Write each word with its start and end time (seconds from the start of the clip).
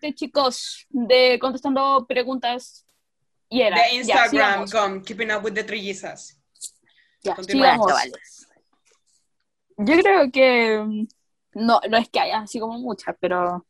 parte, 0.00 0.14
chicos, 0.14 0.86
de 0.88 1.38
contestando 1.40 2.06
preguntas. 2.06 2.86
Y 3.48 3.62
era, 3.62 3.76
De 3.82 3.94
Instagram 3.96 4.68
con 4.70 5.02
Keeping 5.02 5.30
Up 5.32 5.44
with 5.44 5.54
the 5.54 5.64
Trillizas. 5.64 6.40
Ya, 7.22 7.34
Continúa, 7.34 7.66
sigamos. 7.72 7.86
chavales. 7.88 8.48
Yo 9.76 9.98
creo 9.98 10.30
que 10.30 10.78
mm, 10.84 11.06
no, 11.54 11.80
no 11.90 11.96
es 11.96 12.08
que 12.08 12.20
haya 12.20 12.38
así 12.40 12.60
como 12.60 12.78
muchas, 12.78 13.14
pero 13.20 13.66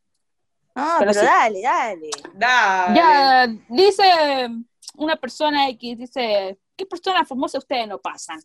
No, 0.75 0.97
Pero 0.99 1.13
pero, 1.13 1.15
sí. 1.15 1.27
dale, 1.27 1.63
dale. 1.63 2.11
Dale. 2.35 2.95
ya 2.97 3.47
dice 3.69 4.49
una 4.97 5.17
persona 5.17 5.69
X, 5.71 5.99
dice, 5.99 6.59
¿qué 6.77 6.87
persona 6.87 7.25
famosa 7.25 7.59
ustedes 7.59 7.89
no 7.89 7.99
pasan? 8.01 8.41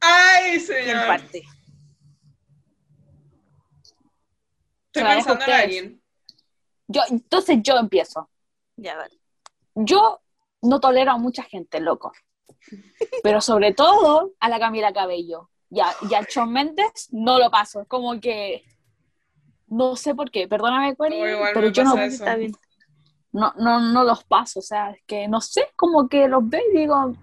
Ay, 0.00 0.58
¿Quién 0.58 0.84
señor. 0.84 1.06
parte? 1.06 1.42
Estoy 4.86 5.02
pensando 5.04 5.44
en 5.44 5.50
alguien. 5.52 6.01
Yo, 6.92 7.00
entonces 7.08 7.58
yo 7.62 7.76
empiezo. 7.76 8.28
Ya, 8.76 8.96
vale. 8.96 9.18
Yo 9.74 10.20
no 10.62 10.78
tolero 10.80 11.12
a 11.12 11.18
mucha 11.18 11.42
gente, 11.42 11.80
loco. 11.80 12.12
Pero 13.22 13.40
sobre 13.40 13.72
todo 13.72 14.32
a 14.38 14.48
la 14.48 14.58
Camila 14.58 14.92
Cabello. 14.92 15.50
Y 15.70 15.80
a, 15.80 15.86
y 16.02 16.08
Shawn 16.30 16.52
Mendes 16.52 17.08
no 17.12 17.38
lo 17.38 17.50
paso. 17.50 17.80
Es 17.80 17.88
como 17.88 18.20
que. 18.20 18.64
No 19.68 19.96
sé 19.96 20.14
por 20.14 20.30
qué, 20.30 20.46
perdóname, 20.46 20.90
igual 20.90 21.14
pero 21.54 21.68
yo 21.68 21.82
no. 21.84 21.96
Está 21.96 22.36
bien. 22.36 22.52
no, 23.32 23.54
no, 23.56 23.80
no 23.80 24.04
los 24.04 24.22
paso. 24.24 24.58
O 24.58 24.62
sea, 24.62 24.90
es 24.90 25.02
que 25.06 25.28
no 25.28 25.40
sé, 25.40 25.72
como 25.76 26.08
que 26.08 26.28
los 26.28 26.46
veo 26.46 26.60
y 26.72 26.76
digo, 26.76 26.94
"Mm, 27.08 27.16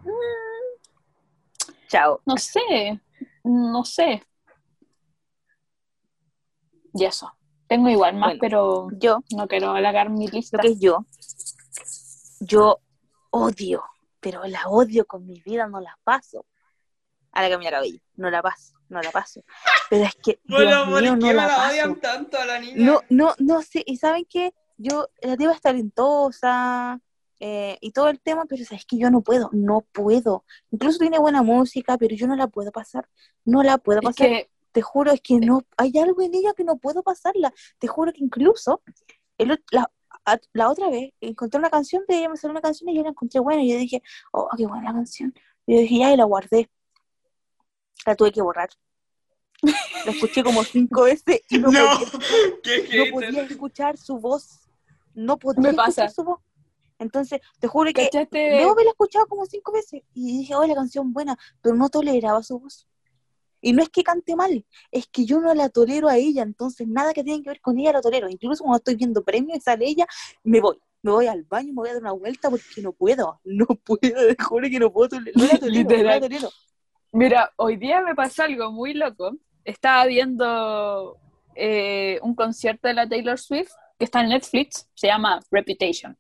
Chao. 1.87 2.21
no 2.25 2.37
sé, 2.37 2.99
no 3.43 3.83
sé. 3.85 4.23
Y 6.93 7.05
eso. 7.05 7.31
Tengo 7.69 7.87
igual 7.89 8.15
más, 8.15 8.29
Bueno. 8.29 8.39
pero 8.41 8.87
Yo, 8.97 9.19
no 9.35 9.47
quiero 9.47 9.71
alargar 9.71 10.09
mi 10.09 10.27
lista. 10.27 10.57
lo 10.57 10.63
que 10.63 10.69
es 10.69 10.79
yo, 10.79 11.05
yo 12.41 12.79
odio, 13.29 13.83
pero 14.19 14.43
la 14.45 14.67
odio 14.67 15.05
con 15.05 15.25
mi 15.25 15.39
vida, 15.41 15.67
no 15.67 15.79
la 15.79 15.97
paso. 16.03 16.45
A 17.31 17.43
la 17.43 17.49
Camila 17.49 17.69
Cabello, 17.71 17.99
no 18.15 18.29
la 18.31 18.41
paso, 18.41 18.73
no 18.89 19.01
la 19.01 19.11
paso. 19.11 19.41
Pero 19.89 20.05
es 20.05 20.15
que, 20.15 20.39
Bueno, 20.49 20.85
Dios 20.85 20.89
¿por 20.89 21.01
mío, 21.01 21.13
qué 21.13 21.19
no 21.19 21.27
me 21.27 21.33
la 21.35 21.47
la 21.47 21.55
paso. 21.55 21.69
odian 21.71 21.95
tanto 21.99 22.37
a 22.39 22.45
la 22.45 22.59
niña? 22.59 22.75
No, 22.77 23.01
no, 23.09 23.35
no 23.37 23.61
sé, 23.61 23.83
y 23.85 23.97
¿saben 23.97 24.25
qué? 24.27 24.53
Yo, 24.77 25.09
la 25.21 25.37
tipa 25.37 25.51
es 25.51 25.61
talentosa 25.61 26.99
eh, 27.39 27.77
y 27.81 27.91
todo 27.91 28.07
el 28.09 28.19
tema, 28.19 28.45
pero 28.45 28.65
sabes 28.65 28.85
que 28.85 28.97
yo 28.97 29.11
no 29.11 29.21
puedo, 29.21 29.49
no 29.53 29.81
puedo. 29.91 30.43
Incluso 30.71 30.97
tiene 30.99 31.19
buena 31.19 31.43
música, 31.43 31.97
pero 31.97 32.15
yo 32.15 32.25
no 32.27 32.35
la 32.35 32.47
puedo 32.47 32.71
pasar, 32.71 33.07
no 33.45 33.61
la 33.61 33.77
puedo 33.77 33.99
Es 33.99 34.05
pasar. 34.05 34.27
que 34.27 34.49
Te 34.71 34.81
juro, 34.81 35.11
es 35.11 35.21
que 35.21 35.35
no, 35.39 35.61
hay 35.77 35.91
algo 35.97 36.21
en 36.21 36.33
ella 36.35 36.53
que 36.55 36.63
no 36.63 36.77
puedo 36.77 37.03
pasarla. 37.03 37.53
Te 37.79 37.87
juro 37.87 38.11
que 38.13 38.23
incluso 38.23 38.81
el 39.37 39.63
la, 39.71 39.91
a- 40.25 40.39
la 40.53 40.69
otra 40.69 40.89
vez 40.89 41.11
encontré 41.21 41.59
una 41.59 41.69
canción 41.69 42.03
de 42.07 42.17
ella, 42.19 42.29
me 42.29 42.37
salió 42.37 42.51
una 42.51 42.61
canción 42.61 42.89
y 42.89 42.95
yo 42.95 43.03
la 43.03 43.09
encontré 43.09 43.39
buena 43.39 43.63
y 43.63 43.71
yo 43.71 43.77
dije, 43.77 44.01
oh, 44.31 44.47
qué 44.57 44.65
buena 44.67 44.83
la 44.91 44.93
canción. 44.93 45.33
Y 45.65 45.75
yo 45.75 45.79
dije, 45.81 45.99
ya, 45.99 46.13
y 46.13 46.17
la 46.17 46.25
guardé. 46.25 46.69
La 48.05 48.15
tuve 48.15 48.31
que 48.31 48.41
borrar. 48.41 48.69
La 50.05 50.11
escuché 50.11 50.43
como 50.43 50.63
cinco 50.63 51.03
veces 51.03 51.41
y 51.49 51.57
no, 51.57 51.69
No, 51.71 51.99
podía 51.99 52.61
qué 52.63 53.05
no 53.05 53.11
podía 53.13 53.41
escuchar 53.43 53.97
su 53.97 54.17
voz. 54.19 54.67
No 55.13 55.37
podía 55.37 55.61
Me 55.61 55.69
escuchar 55.69 55.85
pasa. 56.07 56.09
su 56.09 56.23
voz. 56.23 56.39
Entonces, 56.97 57.39
te 57.59 57.67
juro 57.67 57.91
que 57.93 58.09
¿cachaste? 58.09 58.57
luego 58.57 58.75
me 58.75 58.83
la 58.83 58.89
escuchado 58.91 59.25
como 59.27 59.45
cinco 59.45 59.71
veces 59.71 60.01
y 60.13 60.39
dije, 60.39 60.55
oh, 60.55 60.65
la 60.65 60.75
canción 60.75 61.13
buena, 61.13 61.37
pero 61.61 61.75
no 61.75 61.89
toleraba 61.89 62.43
su 62.43 62.59
voz. 62.59 62.87
Y 63.61 63.73
no 63.73 63.83
es 63.83 63.89
que 63.89 64.03
cante 64.03 64.35
mal, 64.35 64.65
es 64.91 65.07
que 65.07 65.25
yo 65.25 65.39
no 65.39 65.53
la 65.53 65.69
tolero 65.69 66.07
a 66.07 66.17
ella, 66.17 66.43
entonces 66.43 66.87
nada 66.87 67.13
que 67.13 67.23
tiene 67.23 67.43
que 67.43 67.49
ver 67.49 67.61
con 67.61 67.77
ella 67.79 67.93
la 67.93 68.01
tolero. 68.01 68.29
Incluso 68.29 68.63
cuando 68.63 68.77
estoy 68.77 68.95
viendo 68.95 69.23
premios 69.23 69.57
y 69.57 69.61
sale 69.61 69.85
ella, 69.85 70.05
me 70.43 70.59
voy. 70.61 70.77
Me 71.01 71.11
voy 71.11 71.27
al 71.27 71.43
baño, 71.43 71.69
me 71.69 71.75
voy 71.75 71.89
a 71.89 71.93
dar 71.93 72.01
una 72.01 72.11
vuelta 72.11 72.49
porque 72.49 72.81
no 72.81 72.91
puedo. 72.91 73.39
No 73.45 73.65
puedo, 73.67 74.35
juro 74.47 74.69
que 74.69 74.79
no 74.79 74.91
puedo 74.91 75.19
No 75.19 75.45
la 75.45 75.57
tolero, 75.57 75.89
no 75.89 76.03
la 76.03 76.19
tolero. 76.19 76.49
Mira, 77.11 77.51
hoy 77.55 77.77
día 77.77 78.01
me 78.01 78.15
pasó 78.15 78.43
algo 78.43 78.71
muy 78.71 78.93
loco. 78.93 79.31
Estaba 79.63 80.05
viendo 80.05 81.17
eh, 81.55 82.19
un 82.21 82.35
concierto 82.35 82.87
de 82.87 82.93
la 82.93 83.07
Taylor 83.07 83.39
Swift 83.39 83.71
que 83.97 84.05
está 84.05 84.21
en 84.21 84.29
Netflix, 84.29 84.89
se 84.93 85.07
llama 85.07 85.41
Reputation. 85.51 86.17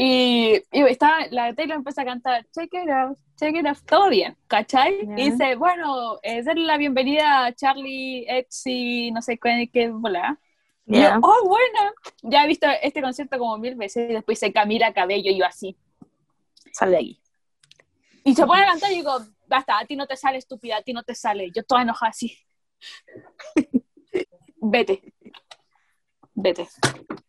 Y, 0.00 0.62
y 0.70 0.82
está, 0.82 1.26
la 1.32 1.52
Taylor 1.56 1.78
empieza 1.78 2.02
a 2.02 2.04
cantar 2.04 2.46
Check 2.52 2.72
it 2.72 2.88
out, 2.88 3.18
check 3.36 3.52
it 3.56 3.66
out, 3.66 3.78
todo 3.84 4.08
bien, 4.08 4.36
¿cachai? 4.46 5.04
Ya. 5.04 5.18
Y 5.18 5.30
dice, 5.32 5.56
bueno, 5.56 6.20
eh, 6.22 6.40
darle 6.44 6.66
la 6.66 6.76
bienvenida 6.76 7.46
a 7.46 7.52
Charlie 7.52 8.24
X 8.28 8.62
y 8.66 9.10
no 9.10 9.20
sé 9.20 9.38
qué, 9.38 9.68
qué 9.72 9.88
bola. 9.88 10.38
Y 10.86 11.00
yo, 11.00 11.08
oh, 11.20 11.48
bueno, 11.48 11.92
ya 12.22 12.44
he 12.44 12.46
visto 12.46 12.68
este 12.80 13.02
concierto 13.02 13.40
como 13.40 13.58
mil 13.58 13.74
veces 13.74 14.08
y 14.08 14.12
después 14.12 14.38
se 14.38 14.52
Camila 14.52 14.92
Cabello 14.92 15.32
y 15.32 15.38
yo 15.38 15.44
así. 15.44 15.76
Sal 16.72 16.92
de 16.92 16.98
aquí. 16.98 17.20
Y 18.22 18.36
se 18.36 18.46
pone 18.46 18.62
a 18.62 18.66
cantar 18.66 18.92
y 18.92 18.98
digo, 18.98 19.18
basta, 19.48 19.80
a 19.80 19.84
ti 19.84 19.96
no 19.96 20.06
te 20.06 20.16
sale, 20.16 20.38
estúpida, 20.38 20.76
a 20.76 20.82
ti 20.82 20.92
no 20.92 21.02
te 21.02 21.16
sale. 21.16 21.50
Yo 21.50 21.64
toda 21.64 21.82
enojada 21.82 22.10
así. 22.10 22.38
Vete. 24.60 25.12
Vete. 26.34 26.68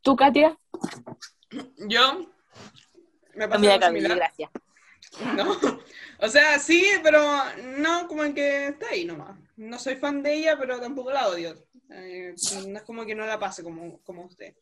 ¿Tú, 0.03 0.15
Katia? 0.15 0.55
Yo 1.87 2.28
me 3.39 3.47
pasa 3.47 3.57
Camila 3.57 3.73
algo 3.75 3.87
similar. 3.87 4.17
gracias. 4.17 4.51
No. 5.35 5.57
O 6.19 6.27
sea, 6.27 6.59
sí, 6.59 6.85
pero 7.01 7.23
no 7.79 8.07
como 8.07 8.23
en 8.25 8.33
que 8.35 8.67
está 8.67 8.89
ahí 8.89 9.05
nomás. 9.05 9.39
No 9.55 9.79
soy 9.79 9.95
fan 9.95 10.21
de 10.21 10.33
ella, 10.33 10.57
pero 10.59 10.79
tampoco 10.79 11.11
la 11.11 11.27
odio. 11.29 11.55
Eh, 11.89 12.35
no 12.67 12.77
es 12.77 12.83
como 12.83 13.05
que 13.05 13.15
no 13.15 13.25
la 13.25 13.39
pase 13.39 13.63
como, 13.63 13.99
como 14.03 14.25
usted. 14.25 14.53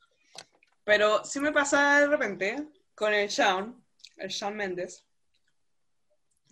Pero 0.86 1.26
sí 1.26 1.40
me 1.40 1.52
pasa 1.52 2.00
de 2.00 2.08
repente 2.08 2.68
con 2.96 3.14
el 3.14 3.28
Shawn, 3.28 3.84
el 4.18 4.30
Shawn 4.30 4.56
Mendes, 4.56 5.06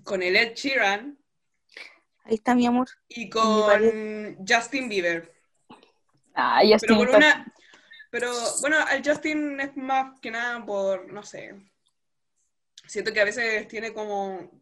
con 0.03 0.21
el 0.21 0.35
Ed 0.35 0.53
Sheeran 0.55 1.17
Ahí 2.25 2.35
está 2.35 2.55
mi 2.55 2.65
amor. 2.65 2.87
y 3.07 3.29
con 3.29 4.37
Justin 4.47 4.89
Bieber. 4.89 5.31
Ah, 6.33 6.63
ya 6.63 6.77
Pero 6.81 6.95
estoy. 6.95 6.97
por 6.97 7.15
una. 7.15 7.53
Pero 8.09 8.31
bueno, 8.61 8.77
al 8.87 9.03
Justin 9.07 9.59
es 9.61 9.77
más 9.77 10.19
que 10.19 10.31
nada 10.31 10.65
por, 10.65 11.11
no 11.13 11.21
sé. 11.23 11.53
Siento 12.87 13.13
que 13.13 13.21
a 13.21 13.25
veces 13.25 13.67
tiene 13.67 13.93
como. 13.93 14.61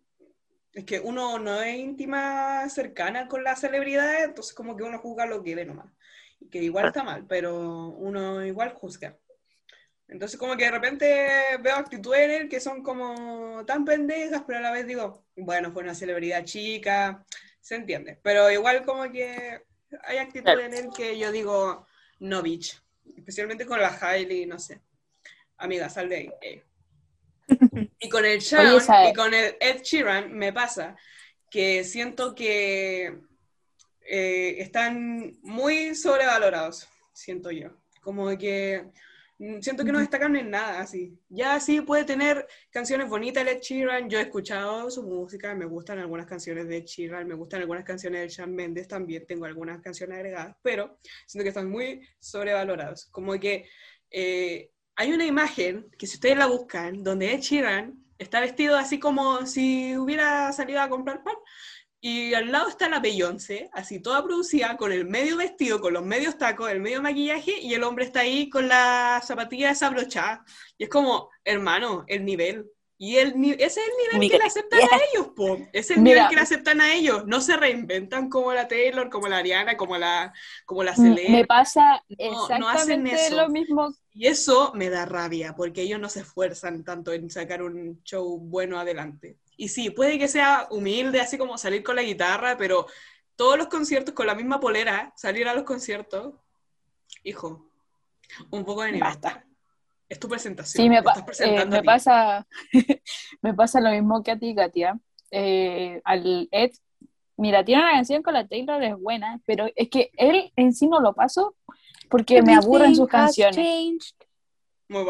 Es 0.71 0.85
que 0.85 0.99
uno 0.99 1.37
no 1.37 1.61
es 1.61 1.77
íntima 1.77 2.67
cercana 2.69 3.27
con 3.27 3.43
las 3.43 3.59
celebridades, 3.59 4.25
entonces 4.25 4.53
como 4.53 4.75
que 4.75 4.83
uno 4.83 4.97
juzga 4.97 5.25
lo 5.25 5.43
que 5.43 5.55
ve 5.55 5.65
nomás. 5.65 5.91
Que 6.49 6.63
igual 6.63 6.87
está 6.87 7.03
mal, 7.03 7.25
pero 7.27 7.89
uno 7.89 8.43
igual 8.43 8.73
juzga. 8.73 9.17
Entonces 10.07 10.39
como 10.39 10.57
que 10.57 10.65
de 10.65 10.71
repente 10.71 11.31
veo 11.61 11.75
actitudes 11.75 12.21
en 12.21 12.31
él 12.31 12.49
que 12.49 12.59
son 12.59 12.83
como 12.83 13.63
tan 13.65 13.85
pendejas, 13.85 14.43
pero 14.45 14.59
a 14.59 14.61
la 14.61 14.71
vez 14.71 14.85
digo, 14.85 15.25
bueno, 15.35 15.71
fue 15.71 15.83
una 15.83 15.95
celebridad 15.95 16.43
chica, 16.43 17.23
se 17.61 17.75
entiende. 17.75 18.19
Pero 18.21 18.51
igual 18.51 18.83
como 18.83 19.09
que 19.11 19.63
hay 20.03 20.17
actitudes 20.17 20.65
en 20.65 20.73
él 20.73 20.89
que 20.95 21.17
yo 21.17 21.31
digo, 21.31 21.87
no, 22.19 22.41
bitch. 22.41 22.81
Especialmente 23.17 23.65
con 23.65 23.79
la 23.79 23.97
Hailey, 23.99 24.45
no 24.45 24.59
sé. 24.59 24.81
Amiga, 25.57 25.89
sal 25.89 26.09
de 26.09 26.15
ahí. 26.15 26.63
Y 28.03 28.09
con 28.09 28.25
el 28.25 28.39
Shawn 28.39 28.81
Oye, 28.81 29.09
y 29.09 29.13
con 29.13 29.33
el 29.33 29.55
Ed 29.61 29.81
Sheeran 29.81 30.33
me 30.33 30.51
pasa 30.51 30.95
que 31.49 31.85
siento 31.85 32.35
que 32.35 33.17
eh, 34.01 34.55
están 34.59 35.37
muy 35.41 35.95
sobrevalorados, 35.95 36.89
siento 37.13 37.49
yo. 37.49 37.69
Como 38.01 38.37
que 38.37 38.91
siento 39.61 39.85
que 39.85 39.93
no 39.93 39.99
destacan 39.99 40.35
en 40.35 40.49
nada, 40.49 40.81
así. 40.81 41.17
Ya 41.29 41.57
sí 41.61 41.79
puede 41.79 42.03
tener 42.03 42.45
canciones 42.71 43.07
bonitas 43.07 43.43
el 43.43 43.49
Ed 43.49 43.61
Sheeran, 43.61 44.09
yo 44.09 44.19
he 44.19 44.23
escuchado 44.23 44.91
su 44.91 45.03
música, 45.03 45.55
me 45.55 45.65
gustan 45.65 45.99
algunas 45.99 46.25
canciones 46.25 46.67
de 46.67 46.77
Ed 46.77 46.85
Sheeran, 46.85 47.25
me 47.25 47.35
gustan 47.35 47.61
algunas 47.61 47.85
canciones 47.85 48.19
de 48.21 48.27
Shawn 48.27 48.53
Mendes 48.53 48.89
también, 48.89 49.25
tengo 49.25 49.45
algunas 49.45 49.81
canciones 49.81 50.17
agregadas, 50.17 50.57
pero 50.61 50.97
siento 51.25 51.43
que 51.43 51.49
están 51.49 51.69
muy 51.69 52.05
sobrevalorados. 52.19 53.05
Como 53.05 53.39
que 53.39 53.65
eh, 54.11 54.72
hay 54.95 55.11
una 55.13 55.25
imagen 55.25 55.89
que 55.97 56.07
si 56.07 56.15
ustedes 56.15 56.37
la 56.37 56.45
buscan, 56.47 57.03
donde 57.03 57.33
Ed 57.33 57.41
Sheeran 57.41 58.03
está 58.17 58.39
vestido 58.39 58.77
así 58.77 58.99
como 58.99 59.45
si 59.45 59.97
hubiera 59.97 60.51
salido 60.53 60.81
a 60.81 60.89
comprar 60.89 61.23
pan, 61.23 61.35
y 62.05 62.33
al 62.33 62.51
lado 62.51 62.67
está 62.67 62.89
la 62.89 62.99
Beyoncé, 62.99 63.69
así 63.71 64.01
toda 64.01 64.21
producida, 64.23 64.75
con 64.75 64.91
el 64.91 65.05
medio 65.05 65.37
vestido, 65.37 65.79
con 65.79 65.93
los 65.93 66.03
medios 66.03 66.37
tacos, 66.37 66.69
el 66.69 66.81
medio 66.81 67.01
maquillaje, 67.01 67.59
y 67.61 67.73
el 67.73 67.83
hombre 67.83 68.03
está 68.03 68.19
ahí 68.21 68.49
con 68.49 68.67
la 68.67 69.21
zapatilla 69.25 69.69
desabrochada. 69.69 70.43
Y 70.77 70.83
es 70.83 70.89
como, 70.89 71.29
hermano, 71.45 72.03
el 72.07 72.25
nivel. 72.25 72.65
Y 72.97 73.15
el, 73.17 73.33
ese 73.57 73.65
es 73.65 73.77
el 73.77 74.17
nivel 74.17 74.29
que 74.31 74.37
le 74.37 74.43
aceptan 74.43 74.79
a 74.81 74.97
ellos, 75.13 75.29
po. 75.35 75.57
Es 75.71 75.91
el 75.91 75.99
Mira. 76.01 76.15
nivel 76.15 76.29
que 76.29 76.35
le 76.35 76.41
aceptan 76.41 76.81
a 76.81 76.93
ellos. 76.93 77.25
No 77.25 77.39
se 77.39 77.55
reinventan 77.55 78.29
como 78.29 78.51
la 78.53 78.67
Taylor, 78.67 79.09
como 79.09 79.27
la 79.27 79.37
Ariana, 79.37 79.77
como 79.77 79.97
la, 79.97 80.33
como 80.65 80.83
la 80.83 80.95
Selena. 80.95 81.29
Me 81.37 81.45
pasa 81.45 82.03
No, 82.19 82.47
no 82.59 82.67
hacen 82.69 83.07
exactamente 83.07 83.27
eso. 83.27 83.35
lo 83.37 83.49
mismo. 83.49 83.93
Y 84.15 84.27
eso 84.27 84.71
me 84.75 84.89
da 84.89 85.05
rabia, 85.05 85.55
porque 85.55 85.81
ellos 85.81 85.99
no 85.99 86.07
se 86.09 86.19
esfuerzan 86.21 86.83
tanto 86.83 87.11
en 87.13 87.29
sacar 87.29 87.63
un 87.63 88.01
show 88.03 88.37
bueno 88.39 88.79
adelante. 88.79 89.37
Y 89.57 89.69
sí, 89.69 89.89
puede 89.89 90.19
que 90.19 90.27
sea 90.27 90.67
humilde, 90.69 91.19
así 91.19 91.37
como 91.37 91.57
salir 91.57 91.83
con 91.83 91.95
la 91.95 92.03
guitarra, 92.03 92.55
pero 92.57 92.85
todos 93.35 93.57
los 93.57 93.67
conciertos 93.67 94.13
con 94.13 94.27
la 94.27 94.35
misma 94.35 94.59
polera, 94.59 95.11
salir 95.15 95.47
a 95.47 95.53
los 95.55 95.63
conciertos, 95.63 96.35
hijo, 97.23 97.69
Un 98.51 98.63
poco 98.63 98.83
de 98.83 98.91
nivel. 98.93 99.09
Basta. 99.09 99.45
Es 100.09 100.19
tu 100.19 100.27
presentación. 100.27 100.83
Sí, 100.83 100.89
me, 100.89 101.01
pa- 101.01 101.25
eh, 101.39 101.65
me 101.65 101.81
pasa, 101.83 102.45
me 103.41 103.53
pasa 103.53 103.81
lo 103.81 103.89
mismo 103.89 104.21
que 104.21 104.31
a 104.31 104.37
ti, 104.39 104.53
Katia. 104.53 104.99
Eh, 105.31 106.01
al 106.03 106.47
Ed, 106.51 106.71
mira, 107.37 107.65
tiene 107.65 107.81
una 107.81 107.93
canción 107.93 108.21
con 108.21 108.35
la 108.35 108.47
Taylor, 108.47 108.83
es 108.83 108.95
buena, 108.99 109.41
pero 109.45 109.65
es 109.75 109.89
que 109.89 110.11
él 110.17 110.51
en 110.55 110.73
sí 110.73 110.87
no 110.87 110.99
lo 110.99 111.13
paso 111.13 111.55
porque 112.13 112.43
me 112.43 112.53
aburren 112.53 112.95
sus 112.95 113.07
canciones. 113.07 114.15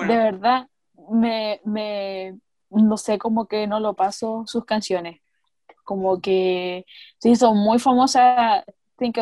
De 0.08 0.16
verdad, 0.16 0.70
me, 1.10 1.60
me, 1.66 2.40
no 2.70 2.96
sé, 2.96 3.18
como 3.18 3.46
que 3.46 3.68
no 3.68 3.82
lo 3.82 3.94
paso 3.94 4.46
sus 4.48 4.64
canciones. 4.64 5.20
Como 5.84 6.22
que 6.22 6.86
se 7.18 7.28
hizo 7.28 7.54
muy 7.54 7.78
famosa. 7.78 8.64
think, 8.98 9.18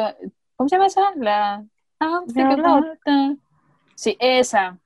¿Cómo 0.55 0.69
se 0.69 0.75
llama 0.75 0.85
esa? 0.85 1.11
La. 1.15 1.65
Ah. 1.99 2.21
Sí, 3.95 4.15
esa. 4.19 4.77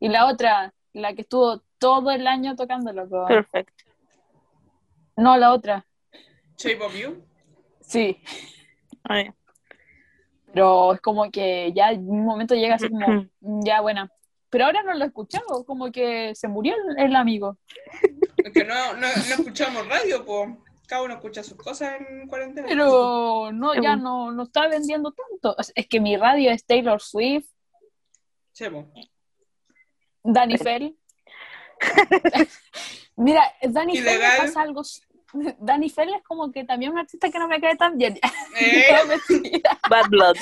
Y 0.00 0.08
la 0.08 0.24
otra, 0.26 0.72
la 0.94 1.12
que 1.12 1.20
estuvo 1.20 1.60
todo 1.76 2.10
el 2.12 2.26
año 2.26 2.56
tocándolo. 2.56 3.06
con- 3.10 3.26
Perfect. 3.28 3.78
No, 5.16 5.36
la 5.36 5.52
otra. 5.52 5.86
Shape 6.56 6.82
of 6.82 6.94
You. 6.96 7.22
Sí, 7.82 8.22
ver. 9.06 9.34
Pero 10.52 10.94
es 10.94 11.00
como 11.00 11.30
que 11.30 11.72
ya 11.74 11.90
en 11.92 12.08
un 12.08 12.24
momento 12.24 12.54
llega 12.54 12.76
así 12.76 12.88
como, 12.88 13.06
"Mm, 13.40 13.64
ya 13.64 13.80
buena. 13.80 14.10
Pero 14.50 14.64
ahora 14.64 14.82
no 14.82 14.94
lo 14.94 15.04
escuchamos, 15.04 15.64
como 15.66 15.92
que 15.92 16.34
se 16.34 16.48
murió 16.48 16.74
el, 16.96 17.04
el 17.06 17.16
amigo. 17.16 17.58
Es 18.38 18.52
que 18.52 18.64
no, 18.64 18.94
no, 18.94 19.00
no 19.00 19.06
escuchamos 19.34 19.86
radio, 19.88 20.24
pues. 20.24 20.50
Cada 20.86 21.02
uno 21.02 21.14
escucha 21.14 21.42
sus 21.42 21.58
cosas 21.58 21.96
en 22.00 22.26
cuarentena. 22.28 22.66
Pero 22.66 23.50
no, 23.52 23.74
ya 23.74 23.94
no, 23.94 24.32
no 24.32 24.44
está 24.44 24.68
vendiendo 24.68 25.12
tanto. 25.12 25.54
Es- 25.74 25.86
que 25.86 26.00
mi 26.00 26.16
radio 26.16 26.50
es 26.50 26.64
Taylor 26.64 26.98
Swift, 27.02 27.46
po. 28.70 28.88
Danny 30.24 30.56
Fell. 30.56 30.96
Mira, 33.16 33.42
Danny 33.62 33.96
Fell 33.98 34.04
me 34.04 34.10
Ilegal. 34.12 34.38
pasa 34.38 34.62
algo. 34.62 34.82
Danny 35.60 35.90
Fell 35.90 36.08
es 36.14 36.22
como 36.22 36.50
que 36.52 36.64
también 36.64 36.92
un 36.92 36.98
artista 36.98 37.30
que 37.30 37.38
no 37.38 37.48
me 37.48 37.60
cae 37.60 37.76
tan 37.76 37.96
bien. 37.98 38.18
Eh. 38.60 38.86
Bad 39.90 40.08
Blood. 40.08 40.36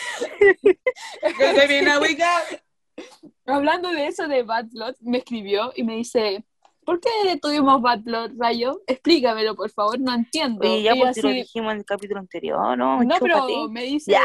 Hablando 3.47 3.91
de 3.91 4.07
eso 4.07 4.27
de 4.29 4.43
Bad 4.43 4.67
Blood, 4.71 4.95
me 5.01 5.19
escribió 5.19 5.73
y 5.77 5.83
me 5.85 5.97
dice, 5.97 6.45
¿por 6.85 7.01
qué 7.01 7.09
tuvimos 7.41 7.81
Bad 7.83 8.01
Blood, 8.01 8.33
Rayo? 8.39 8.81
Explícamelo, 8.87 9.55
por 9.55 9.71
favor, 9.71 10.01
no 10.01 10.15
entiendo. 10.15 10.67
Y 10.67 10.83
ya 10.83 10.95
pues 10.95 11.15
si 11.15 11.23
lo 11.23 11.29
así, 11.29 11.37
dijimos 11.39 11.73
en 11.73 11.79
el 11.79 11.85
capítulo 11.85 12.21
anterior, 12.21 12.77
¿no? 12.77 13.03
no, 13.03 13.15
pero 13.21 13.69
me 13.69 13.83
dice. 13.85 14.17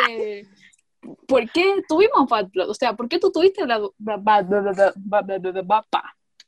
¿por 1.27 1.49
qué 1.51 1.81
tuvimos 1.87 2.29
Bad 2.29 2.49
Blood? 2.49 2.69
O 2.69 2.73
sea, 2.75 2.93
¿por 2.93 3.09
qué 3.09 3.19
tú 3.19 3.31
tuviste 3.31 3.65
la, 3.65 3.79
la- 3.79 4.17
Bad, 4.17 4.45
Blood- 4.45 4.63
Bad, 4.65 4.75
Blood- 4.75 4.93
Bad, 4.95 5.41
Blood- 5.41 5.65
Bad- 5.65 5.85
Bad- 5.91 6.03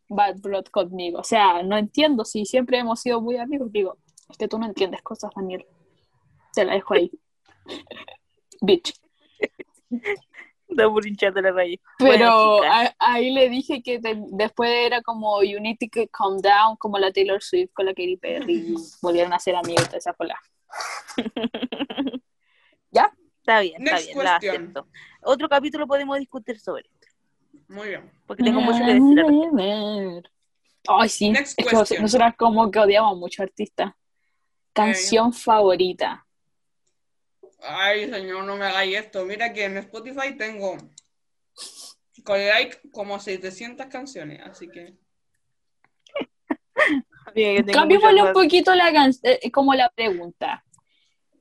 Bad 0.10 0.36
Blood 0.42 0.66
conmigo? 0.66 1.20
O 1.20 1.24
sea, 1.24 1.62
no 1.64 1.78
entiendo 1.78 2.24
si 2.26 2.46
siempre 2.46 2.78
hemos 2.78 3.02
sido 3.02 3.20
muy 3.20 3.38
amigos. 3.38 3.72
Digo, 3.72 3.98
es 4.34 4.38
que 4.38 4.48
tú 4.48 4.58
no 4.60 4.66
entiendes 4.66 5.02
cosas, 5.02 5.32
Daniel. 5.36 5.66
Te 6.54 6.66
la 6.66 6.74
dejo 6.74 6.94
ahí. 6.96 7.12
Bitch. 8.62 8.94
Da 10.68 10.90
por 10.90 11.06
hincharte 11.06 11.42
la 11.42 11.52
raya. 11.52 11.78
Pero 12.00 12.64
a- 12.64 12.96
ahí 13.00 13.32
le 13.32 13.48
dije 13.50 13.82
que 13.84 14.00
te- 14.00 14.18
después 14.32 14.70
era 14.72 15.02
como 15.02 15.44
You 15.44 15.60
need 15.60 15.78
to 15.80 15.88
calm 16.12 16.40
down, 16.42 16.76
como 16.78 16.98
la 16.98 17.12
Taylor 17.12 17.42
Swift 17.42 17.72
con 17.74 17.86
la 17.86 17.92
Katy 17.94 18.18
Perry. 18.18 18.74
Volvieron 19.02 19.34
a 19.34 19.40
ser 19.40 19.56
amigos 19.56 19.90
de 19.92 19.98
esa 20.00 20.14
cola. 20.14 20.36
¿Ya? 22.92 23.12
Está 23.40 23.60
bien, 23.60 23.76
está 23.84 23.96
Next 23.96 24.08
bien, 24.14 24.24
la 24.24 24.36
acepto. 24.38 24.88
Otro 25.24 25.50
capítulo 25.50 25.86
podemos 25.86 26.18
discutir 26.18 26.60
sobre 26.60 26.84
esto, 26.84 27.08
Muy 27.68 27.90
bien. 27.90 28.10
porque 28.26 28.44
tengo 28.44 28.62
mucho 28.62 28.80
que 28.80 28.94
decir. 28.94 30.30
Ay, 30.88 31.10
sí. 31.10 31.30
Next 31.30 31.60
Es 31.60 31.90
que 31.90 32.00
nosotras 32.00 32.36
como 32.38 32.72
que 32.72 32.80
odiamos 32.80 33.18
mucho 33.18 33.44
artistas. 33.44 33.94
Canción 34.74 35.32
favorita. 35.34 36.26
Ay, 37.62 38.10
señor, 38.10 38.44
no 38.44 38.56
me 38.58 38.66
hagáis 38.66 38.98
esto. 38.98 39.24
Mira 39.26 39.54
que 39.54 39.66
en 39.66 39.78
Spotify 39.78 40.36
tengo 40.38 40.78
con 42.24 42.38
like 42.40 42.80
como 42.92 43.20
700 43.20 43.86
canciones, 43.88 44.42
así 44.46 44.68
que 44.70 44.96
Cambiémosle 47.74 48.24
un 48.24 48.34
poquito 48.34 48.76
la 48.76 48.92
can- 48.92 49.14
eh, 49.24 49.50
como 49.52 49.74
la 49.74 49.90
pregunta. 49.90 50.64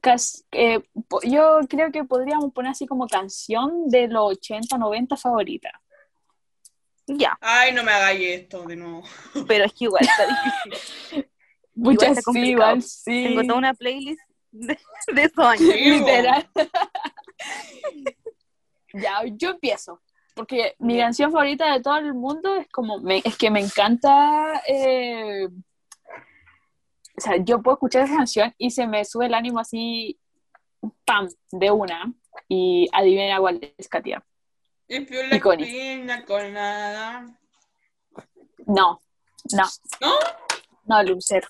Cas- 0.00 0.44
eh, 0.52 0.80
yo 1.24 1.60
creo 1.68 1.90
que 1.92 2.04
podríamos 2.04 2.52
poner 2.52 2.72
así 2.72 2.86
como 2.86 3.06
canción 3.06 3.88
de 3.88 4.08
los 4.08 4.32
80, 4.38 4.78
90 4.78 5.16
favorita. 5.16 5.70
Ya, 7.06 7.36
Ay, 7.40 7.72
no 7.72 7.82
me 7.82 7.90
hagáis 7.92 8.40
esto 8.42 8.62
de 8.64 8.76
nuevo. 8.76 9.02
pero 9.46 9.64
es 9.64 9.72
que 9.72 9.84
igual 9.84 10.02
está 10.04 10.26
difícil. 10.64 11.28
Muchas 11.74 12.18
sí, 12.32 12.38
igual 12.40 12.82
sí. 12.82 13.24
Tengo 13.24 13.42
toda 13.42 13.58
una 13.58 13.74
playlist 13.74 14.20
de, 14.50 14.78
de 15.14 15.22
esos 15.22 15.44
años. 15.44 15.60
Sí, 15.60 15.92
po. 16.00 16.06
Literal. 16.06 16.50
ya, 18.94 19.20
yo 19.32 19.50
empiezo. 19.50 20.00
Porque 20.34 20.74
mi 20.78 20.96
canción 20.98 21.30
favorita 21.30 21.72
de 21.72 21.82
todo 21.82 21.96
el 21.98 22.14
mundo 22.14 22.56
es 22.56 22.66
como, 22.68 22.98
me- 23.00 23.20
es 23.24 23.36
que 23.36 23.50
me 23.50 23.60
encanta, 23.60 24.62
eh, 24.66 25.46
o 27.16 27.20
sea, 27.20 27.36
yo 27.36 27.60
puedo 27.60 27.74
escuchar 27.76 28.04
esa 28.04 28.16
canción 28.16 28.54
y 28.56 28.70
se 28.70 28.86
me 28.86 29.04
sube 29.04 29.26
el 29.26 29.34
ánimo 29.34 29.58
así, 29.60 30.18
pam, 31.04 31.28
de 31.50 31.70
una, 31.70 32.14
y 32.48 32.88
adivina 32.92 33.38
cuál 33.40 33.60
es 33.76 33.88
Katia. 33.88 34.24
If 34.88 35.10
you 35.10 35.18
like 35.22 35.36
Iconic. 35.36 35.66
piña 35.68 36.24
colada. 36.24 37.26
No, 38.66 39.02
no, 39.52 39.64
¿No? 40.00 40.12
no, 40.86 41.02
Lucer, 41.02 41.44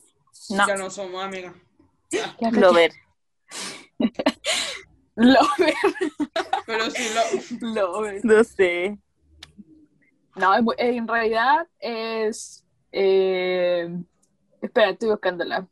no. 0.51 0.67
Ya 0.67 0.77
no 0.77 0.91
somos 0.91 1.23
amigas. 1.25 1.55
Lover. 2.53 2.93
Lover, 5.15 5.75
Pero 6.67 6.91
sí, 6.91 7.05
lo... 7.61 7.75
Lover. 7.75 8.21
No 8.25 8.45
sé. 8.45 8.99
No, 10.37 10.53
en 10.79 11.07
realidad 11.09 11.69
es. 11.79 12.65
eh, 12.91 13.89
espera, 14.63 14.91
estoy 14.91 15.11
buscándola. 15.11 15.69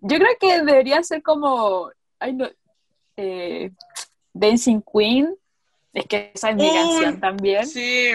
Yo 0.00 0.16
creo 0.18 0.36
que 0.40 0.62
debería 0.62 1.02
ser 1.02 1.22
como. 1.22 1.90
Ay, 2.18 2.32
no. 2.32 2.48
eh, 3.16 3.70
Dancing 4.32 4.80
Queen. 4.80 5.36
Es 5.92 6.06
que 6.06 6.30
esa 6.34 6.50
es 6.50 6.56
mi 6.56 6.72
canción 6.72 7.20
también. 7.20 7.66
sí. 7.66 8.10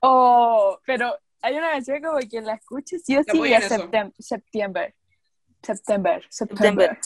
Oh, 0.00 0.78
pero 0.84 1.18
hay 1.44 1.56
una 1.56 1.70
canción 1.72 2.02
como 2.02 2.18
que 2.18 2.40
la 2.40 2.54
escucho 2.54 2.96
sí 2.98 3.16
o 3.16 3.22
sí 3.22 3.38
y 3.44 3.52
es. 3.52 3.70
Septem- 3.70 4.12
September. 4.18 4.94
September. 5.62 6.24
September. 6.30 6.98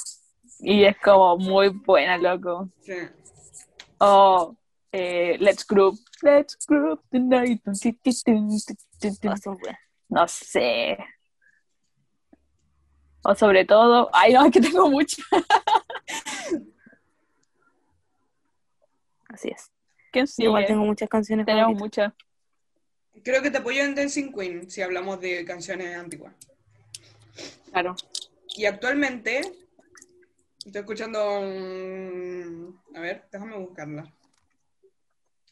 Y 0.61 0.85
es 0.85 0.97
como 0.99 1.37
muy 1.37 1.68
buena, 1.68 2.16
loco. 2.18 2.71
sí. 2.80 2.95
Oh, 4.00 4.57
eh, 4.92 5.37
Let's 5.40 5.66
Group. 5.66 5.99
Let's 6.23 6.57
Group 6.66 7.02
tonight. 7.11 7.61
Ah. 7.66 7.73
No 10.09 10.28
sé. 10.28 10.97
O 13.25 13.35
sobre 13.35 13.64
todo. 13.64 14.09
Ay, 14.12 14.33
no, 14.35 14.45
es 14.47 14.52
que 14.52 14.61
tengo 14.61 14.88
muchas. 14.88 15.18
Así 19.28 19.49
es. 19.49 19.71
¿Quién 20.12 20.26
Yo 20.26 20.45
igual 20.45 20.66
tengo 20.66 20.85
muchas 20.85 21.09
canciones 21.09 21.45
Tenemos 21.45 21.75
muchas. 21.76 22.12
Creo 23.25 23.42
que 23.42 23.50
te 23.50 23.58
apoyo 23.58 23.82
en 23.82 23.94
Dancing 23.94 24.32
Queen 24.32 24.70
si 24.70 24.82
hablamos 24.82 25.20
de 25.20 25.44
canciones 25.44 25.96
antiguas. 25.96 26.34
Claro. 27.70 27.96
Y 28.56 28.64
actualmente 28.66 29.40
estoy 30.64 30.80
escuchando. 30.80 31.20
A 32.94 33.00
ver, 33.00 33.25
déjame 33.30 33.56
buscarla. 33.56 34.12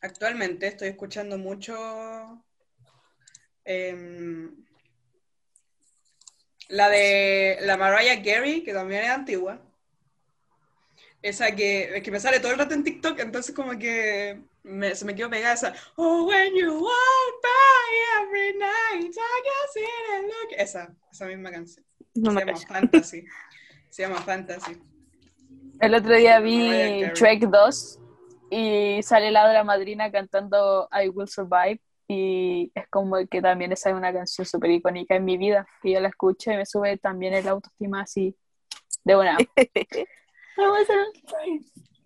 Actualmente 0.00 0.66
estoy 0.66 0.88
escuchando 0.88 1.38
mucho. 1.38 2.44
em, 3.64 4.64
la 6.68 6.88
de 6.88 7.58
la 7.62 7.76
Mariah 7.76 8.22
Carey, 8.22 8.62
que 8.62 8.72
también 8.72 9.04
es 9.04 9.10
antigua. 9.10 9.62
Esa 11.22 11.54
que, 11.54 11.96
es 11.96 12.02
que 12.02 12.10
me 12.10 12.20
sale 12.20 12.40
todo 12.40 12.52
el 12.52 12.58
rato 12.58 12.74
en 12.74 12.84
TikTok, 12.84 13.18
entonces 13.20 13.54
como 13.54 13.78
que 13.78 14.40
me- 14.66 14.94
se 14.94 15.04
me 15.04 15.14
quedó 15.14 15.30
pegada 15.30 15.54
esa. 15.54 15.74
Oh, 15.96 16.24
when 16.26 16.54
you 16.54 16.72
walk 16.80 17.42
by 17.42 18.22
every 18.22 18.52
night, 18.58 19.14
I 19.16 19.42
can 19.44 19.68
see 19.72 19.80
the 19.80 20.22
look. 20.22 20.52
Esa, 20.58 20.94
esa 21.10 21.26
misma 21.26 21.50
canción. 21.50 21.84
No 22.14 22.32
Se 22.32 22.40
llama 22.40 22.52
callo. 22.52 22.66
Fantasy. 22.68 23.24
Se 23.90 24.02
llama 24.02 24.20
Fantasy. 24.22 24.76
El 25.80 25.94
otro 25.94 26.16
día 26.16 26.40
vi. 26.40 27.04
Shrek 27.14 27.44
2 27.44 28.00
y 28.50 29.02
sale 29.02 29.30
la 29.30 29.46
otra 29.46 29.64
madrina 29.64 30.10
cantando 30.10 30.88
I 30.92 31.08
Will 31.08 31.28
Survive 31.28 31.80
y 32.08 32.70
es 32.74 32.88
como 32.88 33.16
que 33.28 33.42
también 33.42 33.72
esa 33.72 33.90
es 33.90 33.96
una 33.96 34.12
canción 34.12 34.46
súper 34.46 34.70
icónica 34.70 35.16
en 35.16 35.24
mi 35.24 35.36
vida, 35.36 35.66
que 35.82 35.92
yo 35.92 36.00
la 36.00 36.08
escucho 36.08 36.52
y 36.52 36.56
me 36.56 36.64
sube 36.64 36.96
también 36.98 37.34
el 37.34 37.48
autoestima 37.48 38.02
así 38.02 38.36
de 39.04 39.16
una. 39.16 39.36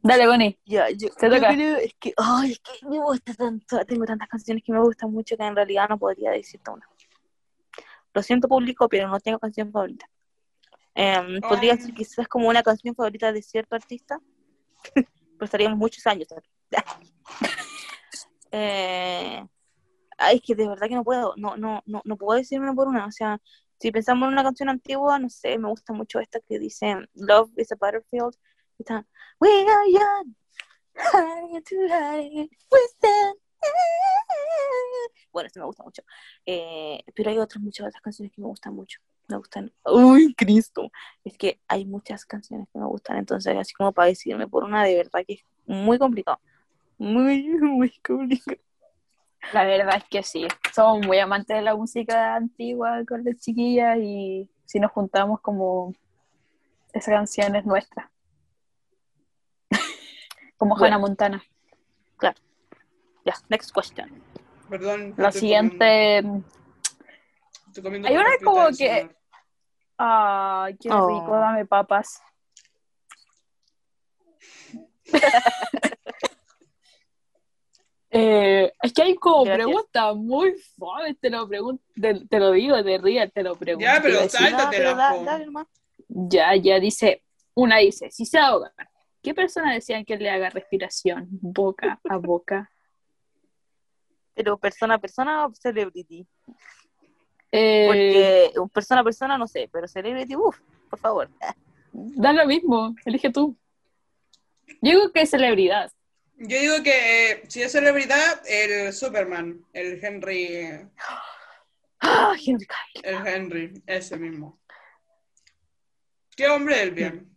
Dale, 0.02 0.26
Bonnie. 0.26 0.58
Ya, 0.64 0.88
yo, 0.90 1.08
yo 1.08 1.14
creo, 1.16 1.76
es 1.76 1.94
que, 1.94 2.14
ay, 2.16 2.52
es 2.52 2.60
que 2.60 2.86
me 2.88 2.98
gusta 2.98 3.34
tanto, 3.34 3.84
tengo 3.84 4.04
tantas 4.06 4.28
canciones 4.28 4.62
que 4.64 4.72
me 4.72 4.80
gustan 4.80 5.12
mucho 5.12 5.36
que 5.36 5.44
en 5.44 5.54
realidad 5.54 5.88
no 5.88 5.98
podría 5.98 6.30
decirte 6.30 6.70
una. 6.70 6.88
Lo 8.12 8.22
siento, 8.22 8.48
público, 8.48 8.88
pero 8.88 9.08
no 9.08 9.20
tengo 9.20 9.38
canción 9.38 9.70
favorita. 9.70 10.08
Em, 10.94 11.40
podría 11.40 11.76
ser 11.76 11.94
quizás 11.94 12.26
como 12.28 12.48
una 12.48 12.62
canción 12.62 12.94
favorita 12.94 13.32
de 13.32 13.42
cierto 13.42 13.76
artista, 13.76 14.20
pero 14.94 15.44
estaríamos 15.44 15.78
muchos 15.78 16.06
años. 16.06 16.28
eh, 18.50 19.44
ay, 20.18 20.36
es 20.36 20.42
que 20.42 20.54
de 20.54 20.68
verdad 20.68 20.88
que 20.88 20.94
no 20.94 21.04
puedo, 21.04 21.34
no, 21.36 21.56
no, 21.56 21.82
no, 21.86 22.02
no 22.04 22.16
puedo 22.16 22.38
decirme 22.38 22.72
por 22.74 22.88
una. 22.88 23.06
O 23.06 23.12
sea, 23.12 23.40
si 23.78 23.92
pensamos 23.92 24.26
en 24.26 24.32
una 24.32 24.42
canción 24.42 24.68
antigua, 24.68 25.18
no 25.18 25.28
sé, 25.28 25.58
me 25.58 25.68
gusta 25.68 25.92
mucho 25.92 26.20
esta 26.20 26.40
que 26.40 26.58
dice 26.58 26.96
Love 27.14 27.50
is 27.56 27.70
a 27.72 27.76
Battlefield. 27.76 28.34
Está, 28.80 29.06
We 29.38 29.68
are 29.68 29.92
young, 29.92 30.34
hiding 30.96 31.62
to 31.62 31.76
stand. 32.88 33.36
Bueno, 35.30 35.48
esto 35.48 35.60
me 35.60 35.66
gusta 35.66 35.82
mucho. 35.82 36.02
Eh, 36.46 37.04
pero 37.14 37.28
hay 37.28 37.36
otras, 37.36 37.62
muchas 37.62 37.88
otras 37.88 38.00
canciones 38.00 38.32
que 38.32 38.40
me 38.40 38.46
gustan 38.48 38.74
mucho. 38.74 38.98
Me 39.28 39.36
gustan. 39.36 39.70
¡Uy, 39.84 40.34
Cristo! 40.34 40.90
Es 41.22 41.36
que 41.36 41.60
hay 41.68 41.84
muchas 41.84 42.24
canciones 42.24 42.68
que 42.72 42.78
me 42.78 42.86
gustan, 42.86 43.18
entonces, 43.18 43.54
así 43.54 43.74
como 43.74 43.92
para 43.92 44.08
decirme 44.08 44.48
por 44.48 44.64
una, 44.64 44.82
de 44.84 44.96
verdad 44.96 45.26
que 45.26 45.34
es 45.34 45.44
muy 45.66 45.98
complicado. 45.98 46.40
Muy, 46.96 47.48
muy 47.60 47.90
complicado. 48.02 48.62
La 49.52 49.64
verdad 49.64 49.96
es 49.98 50.04
que 50.04 50.22
sí. 50.22 50.48
Somos 50.74 51.06
muy 51.06 51.18
amantes 51.18 51.54
de 51.54 51.62
la 51.62 51.76
música 51.76 52.34
antigua 52.34 53.04
con 53.06 53.24
las 53.24 53.40
chiquillas 53.40 53.98
y 53.98 54.48
si 54.64 54.80
nos 54.80 54.90
juntamos 54.90 55.42
como 55.42 55.92
esa 56.94 57.12
canción 57.12 57.54
es 57.56 57.66
nuestra. 57.66 58.09
Como 60.60 60.74
Bueno. 60.76 60.96
Hannah 60.96 60.98
Montana. 61.06 61.42
Ya, 63.24 63.34
next 63.50 63.70
question. 63.74 64.22
Perdón. 64.70 65.12
La 65.18 65.30
siguiente. 65.30 66.22
comiendo- 67.82 68.08
Hay 68.08 68.16
una 68.16 68.30
como 68.42 68.66
que-. 68.76 69.10
Ay, 69.98 70.76
qué 70.78 70.88
Oh. 70.90 71.06
rico, 71.08 71.30
dame 71.36 71.66
papas. 71.66 72.22
Eh, 78.12 78.72
es 78.82 78.92
que 78.92 79.02
hay 79.02 79.14
como 79.14 79.44
Gracias. 79.44 79.66
preguntas 79.66 80.16
muy 80.16 80.54
fome, 80.76 81.14
te 81.14 81.30
lo 81.30 81.46
pregunto, 81.46 81.84
te, 81.94 82.26
te 82.26 82.40
lo 82.40 82.50
digo, 82.50 82.82
de 82.82 82.98
ría, 82.98 83.28
te 83.28 83.44
lo 83.44 83.54
pregunto. 83.54 83.84
Ya, 83.86 84.00
pero 84.02 84.14
iba 84.14 84.20
a 84.20 84.22
decir. 84.24 84.40
sal- 84.40 84.50
No, 84.52 84.58
Sáltatela, 84.58 84.84
pero 84.84 84.96
da- 84.96 85.14
po. 85.14 85.24
dale 85.24 85.46
nomás. 85.46 85.66
Ya, 86.08 86.56
ya 86.56 86.80
dice, 86.80 87.22
una 87.54 87.76
dice, 87.76 88.10
si 88.10 88.26
se 88.26 88.36
ahoga, 88.40 88.72
¿qué 89.22 89.34
persona 89.34 89.72
decían 89.74 90.04
que 90.04 90.16
le 90.16 90.30
haga 90.30 90.50
respiración 90.50 91.28
boca 91.30 92.00
a 92.08 92.16
boca? 92.16 92.70
Pero 94.34 94.58
persona 94.58 94.94
a 94.94 94.98
persona 94.98 95.46
o 95.46 95.54
celebrity. 95.54 96.26
Eh, 97.52 97.84
Porque 97.88 98.52
un 98.60 98.68
persona 98.70 99.00
a 99.00 99.04
persona 99.04 99.36
no 99.36 99.46
sé, 99.48 99.68
pero 99.72 99.88
celebrity, 99.88 100.36
uff, 100.36 100.60
por 100.88 100.98
favor. 101.00 101.28
da 101.92 102.32
lo 102.32 102.46
mismo, 102.46 102.94
elige 103.04 103.30
tú. 103.30 103.56
Yo 104.80 104.92
digo 104.92 105.12
que 105.12 105.22
es 105.22 105.30
celebridad. 105.30 105.90
Yo 106.36 106.58
digo 106.58 106.82
que 106.84 107.32
eh, 107.32 107.42
si 107.48 107.60
es 107.62 107.72
celebridad, 107.72 108.40
el 108.46 108.92
Superman, 108.92 109.66
el 109.72 110.02
Henry, 110.02 110.88
Ah, 112.02 112.34
Henry 112.46 112.66
Cavill. 112.66 113.02
el 113.04 113.26
Henry, 113.26 113.82
ese 113.86 114.16
mismo. 114.16 114.58
¿Qué 116.36 116.46
hombre 116.48 116.78
del 116.78 116.92
bien? 116.92 117.36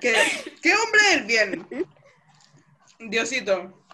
¿Qué, 0.00 0.14
¿Qué 0.62 0.72
hombre 0.74 1.00
del 1.10 1.24
bien? 1.26 1.86
Diosito. 3.10 3.84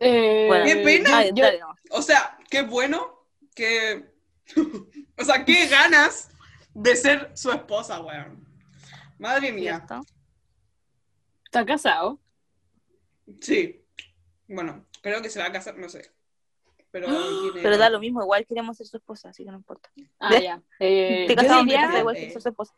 Eh, 0.00 0.46
Bueno, 0.48 0.64
¿Qué 0.64 0.76
pena? 0.76 1.28
yo-. 1.30 1.44
O 1.90 2.02
sea, 2.02 2.38
qué 2.50 2.62
bueno 2.62 3.26
que... 3.54 4.04
o 5.18 5.24
sea, 5.24 5.44
qué 5.44 5.66
ganas 5.66 6.30
de 6.74 6.96
ser 6.96 7.32
su 7.34 7.50
esposa, 7.50 8.00
weón. 8.00 8.46
Madre 9.18 9.52
mía. 9.52 9.84
¿Está 11.44 11.64
casado? 11.66 12.20
Sí. 13.40 13.84
Bueno, 14.46 14.86
creo 15.02 15.20
que 15.20 15.30
se 15.30 15.40
va 15.40 15.46
a 15.46 15.52
casar, 15.52 15.76
no 15.78 15.88
sé. 15.88 16.10
Pero, 16.90 17.06
tiene- 17.52 17.62
Pero 17.62 17.76
da 17.78 17.90
lo 17.90 17.98
mismo, 18.00 18.22
igual 18.22 18.46
queremos 18.46 18.76
ser 18.76 18.86
su 18.86 18.96
esposa, 18.98 19.30
así 19.30 19.44
que 19.44 19.50
no 19.50 19.56
importa. 19.58 19.90
Ah, 20.20 20.30
¿Ves? 20.30 20.42
ya. 20.42 20.62
Eh, 20.80 21.24
Te 21.26 21.34
yo 21.34 21.42
casado, 21.42 21.64
diría- 21.64 21.98
igual 21.98 22.14
que 22.14 22.30
ser 22.32 22.42
su 22.42 22.48
esposa. 22.48 22.74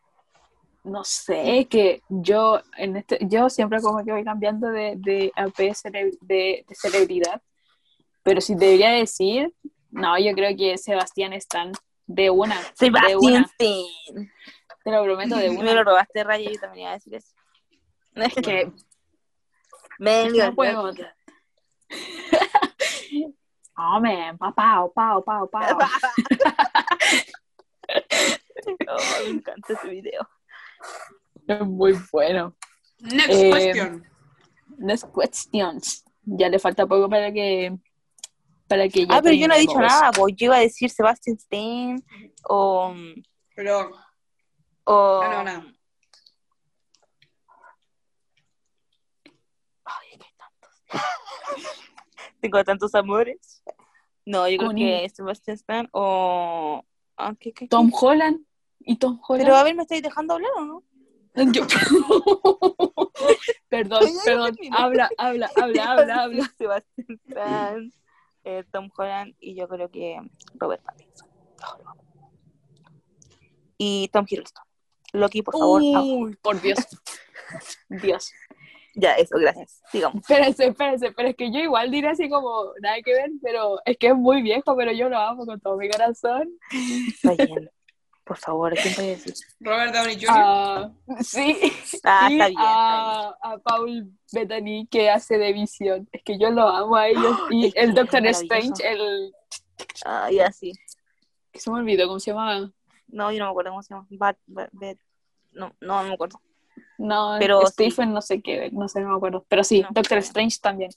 No 0.82 1.04
sé, 1.04 1.66
que 1.70 2.02
yo 2.08 2.60
en 2.76 2.96
este, 2.96 3.18
yo 3.22 3.50
siempre 3.50 3.80
como 3.82 4.04
que 4.04 4.12
voy 4.12 4.25
cambiando 4.25 4.68
de, 4.68 4.94
de 4.96 5.32
AP 5.37 5.58
cele- 5.75 6.16
de, 6.22 6.64
de 6.66 6.75
celebridad, 6.75 7.42
pero 8.22 8.40
si 8.40 8.54
debería 8.54 8.90
decir, 8.90 9.52
no, 9.90 10.18
yo 10.18 10.32
creo 10.34 10.56
que 10.56 10.78
Sebastián 10.78 11.32
Stan, 11.34 11.72
de 12.06 12.30
una, 12.30 12.58
de 12.80 13.16
una, 13.16 13.40
Stan. 13.42 14.30
te 14.84 14.90
lo 14.90 15.04
prometo 15.04 15.37
de 15.37 15.50
Me 15.50 15.54
lo 15.56 15.60
una, 15.72 15.84
robaste, 15.84 16.25
Raya, 16.25 16.50
yo 16.50 16.58
también 16.58 16.82
iba 16.82 16.90
a 16.90 16.94
decir 16.94 17.14
eso. 17.14 17.34
Es 18.14 18.34
que 18.34 18.72
Me 19.99 20.28
no 20.30 20.54
podemos- 20.54 20.96
Hombre, 23.76 24.34
pa, 24.38 24.52
pao, 24.54 24.92
pao, 24.92 25.25
pao, 25.25 25.49
pao. 25.49 25.78
Oh, 28.88 29.25
me 29.25 29.30
encanta 29.38 29.72
ese 29.72 29.88
video. 29.88 30.28
Es 31.46 31.60
muy 31.66 31.99
bueno. 32.12 32.54
Next 33.00 33.30
Eh, 33.30 33.50
question. 33.50 34.06
Next 34.78 35.06
questions. 35.14 36.04
Ya 36.22 36.49
le 36.49 36.58
falta 36.58 36.87
poco 36.87 37.08
para 37.08 37.32
que 37.32 37.76
para 38.68 38.88
que 38.88 39.06
ya 39.06 39.16
Ah, 39.16 39.20
pero 39.22 39.34
yo 39.34 39.49
no 39.49 39.54
he 39.54 39.60
dicho 39.60 39.80
nada, 39.80 40.12
pues 40.12 40.34
yo 40.37 40.46
iba 40.46 40.56
a 40.56 40.60
decir 40.60 40.90
Sebastian 40.90 41.37
Stan 41.37 42.04
o. 42.49 42.94
Pero, 43.56 43.90
o 44.84 45.20
no, 45.25 45.42
no. 45.44 45.72
Ay, 49.84 50.08
es 50.12 50.18
que 50.18 50.25
hay 50.25 50.34
tantos. 50.37 50.70
Tengo 52.40 52.64
tantos 52.64 52.94
amores. 52.94 53.62
No, 54.25 54.49
yo 54.49 54.58
creo 54.58 54.70
que 54.70 55.08
Sebastian 55.12 55.56
Stan 55.56 55.88
o. 55.92 56.84
ah, 57.16 57.34
¿qué, 57.40 57.52
qué, 57.52 57.64
qué? 57.64 57.68
Tom 57.68 57.90
Holland 57.92 58.46
y 58.80 58.96
Tom 58.96 59.20
Holland. 59.26 59.44
Pero 59.44 59.56
a 59.56 59.62
ver, 59.64 59.75
¿me 59.75 59.82
estáis 59.82 60.02
dejando 60.02 60.34
hablar 60.34 60.50
o 60.56 60.64
no? 60.64 60.82
Yo- 61.52 61.66
perdón, 63.68 64.02
perdón. 64.25 64.56
Habla, 64.72 65.10
habla, 65.16 65.50
habla, 65.56 65.92
habla, 65.92 66.22
habla. 66.22 66.52
Sebastian 66.58 67.20
Stan, 67.28 67.92
eh, 68.44 68.64
Tom 68.72 68.90
Holland 68.96 69.34
y 69.38 69.54
yo 69.54 69.68
creo 69.68 69.90
que 69.90 70.18
Robert 70.54 70.82
Pattinson. 70.82 71.28
Y 73.78 74.08
Tom 74.12 74.26
Hiddleston. 74.28 74.64
Loki, 75.12 75.42
por 75.42 75.58
favor. 75.58 75.82
Uy, 75.82 76.37
por 76.42 76.60
Dios. 76.60 76.78
Dios. 77.88 78.32
Ya, 78.94 79.14
eso, 79.14 79.37
gracias. 79.38 79.80
Sigamos. 79.90 80.20
Espérense, 80.20 80.66
espérense, 80.66 81.12
pero 81.12 81.28
es 81.28 81.37
que 81.37 81.52
yo 81.52 81.60
igual 81.60 81.90
diré 81.90 82.08
así 82.08 82.28
como 82.28 82.72
nada 82.82 82.96
que 83.04 83.12
ver, 83.12 83.30
pero 83.42 83.78
es 83.84 83.96
que 83.96 84.08
es 84.08 84.16
muy 84.16 84.42
viejo, 84.42 84.76
pero 84.76 84.92
yo 84.92 85.08
lo 85.08 85.16
amo 85.18 85.46
con 85.46 85.60
todo 85.60 85.76
mi 85.76 85.88
corazón. 85.88 86.49
Está 87.08 87.34
bien. 87.34 87.70
Por 88.30 88.38
favor, 88.38 88.72
¿quién 88.80 88.94
puede 88.94 89.08
decir? 89.16 89.34
Robert 89.58 89.92
Downey 89.92 90.14
Jr. 90.14 90.28
Ah, 90.30 90.90
sí. 91.20 91.58
Ah, 92.04 92.28
y 92.30 92.34
está 92.34 92.46
bien, 92.46 92.60
está 92.60 93.28
a, 93.28 93.28
a 93.42 93.58
Paul 93.58 94.12
Bettany 94.32 94.87
que 94.88 95.10
hace 95.10 95.37
de 95.37 95.52
visión. 95.52 96.08
Es 96.12 96.22
que 96.22 96.38
yo 96.38 96.49
lo 96.50 96.68
amo 96.68 96.94
a 96.94 97.08
ellos. 97.08 97.37
Y 97.50 97.66
Es 97.66 97.72
el 97.75 97.92
Doctor. 97.92 98.25
Strange, 98.26 98.88
el. 98.88 99.34
Ah, 100.04 100.30
ya 100.30 100.52
sí. 100.52 100.75
que 101.50 101.58
se 101.58 101.72
me 101.72 101.80
olvidó 101.80 102.06
cómo 102.06 102.20
se 102.20 102.30
llamaba. 102.30 102.70
No, 103.08 103.32
yo 103.32 103.40
no 103.40 103.46
me 103.46 103.50
acuerdo 103.50 103.70
cómo 103.72 103.82
se 103.82 103.94
llama. 103.94 104.06
Bat, 104.10 104.38
Bat- 104.46 104.70
Bat- 104.75 104.99
No, 105.50 105.75
no, 105.80 106.00
no 106.04 106.08
me 106.10 106.14
acuerdo. 106.14 106.40
No, 106.99 107.34
Pero 107.40 107.66
Stephen 107.66 108.12
no 108.12 108.22
sé 108.22 108.40
qué, 108.40 108.70
no 108.70 108.87
sé, 108.87 109.00
no 109.00 109.08
me 109.08 109.16
acuerdo. 109.16 109.44
Pero 109.49 109.64
sí, 109.64 109.82
No. 109.82 109.88
Doctor 109.90 110.18
Strange 110.18 110.58
también. 110.62 110.92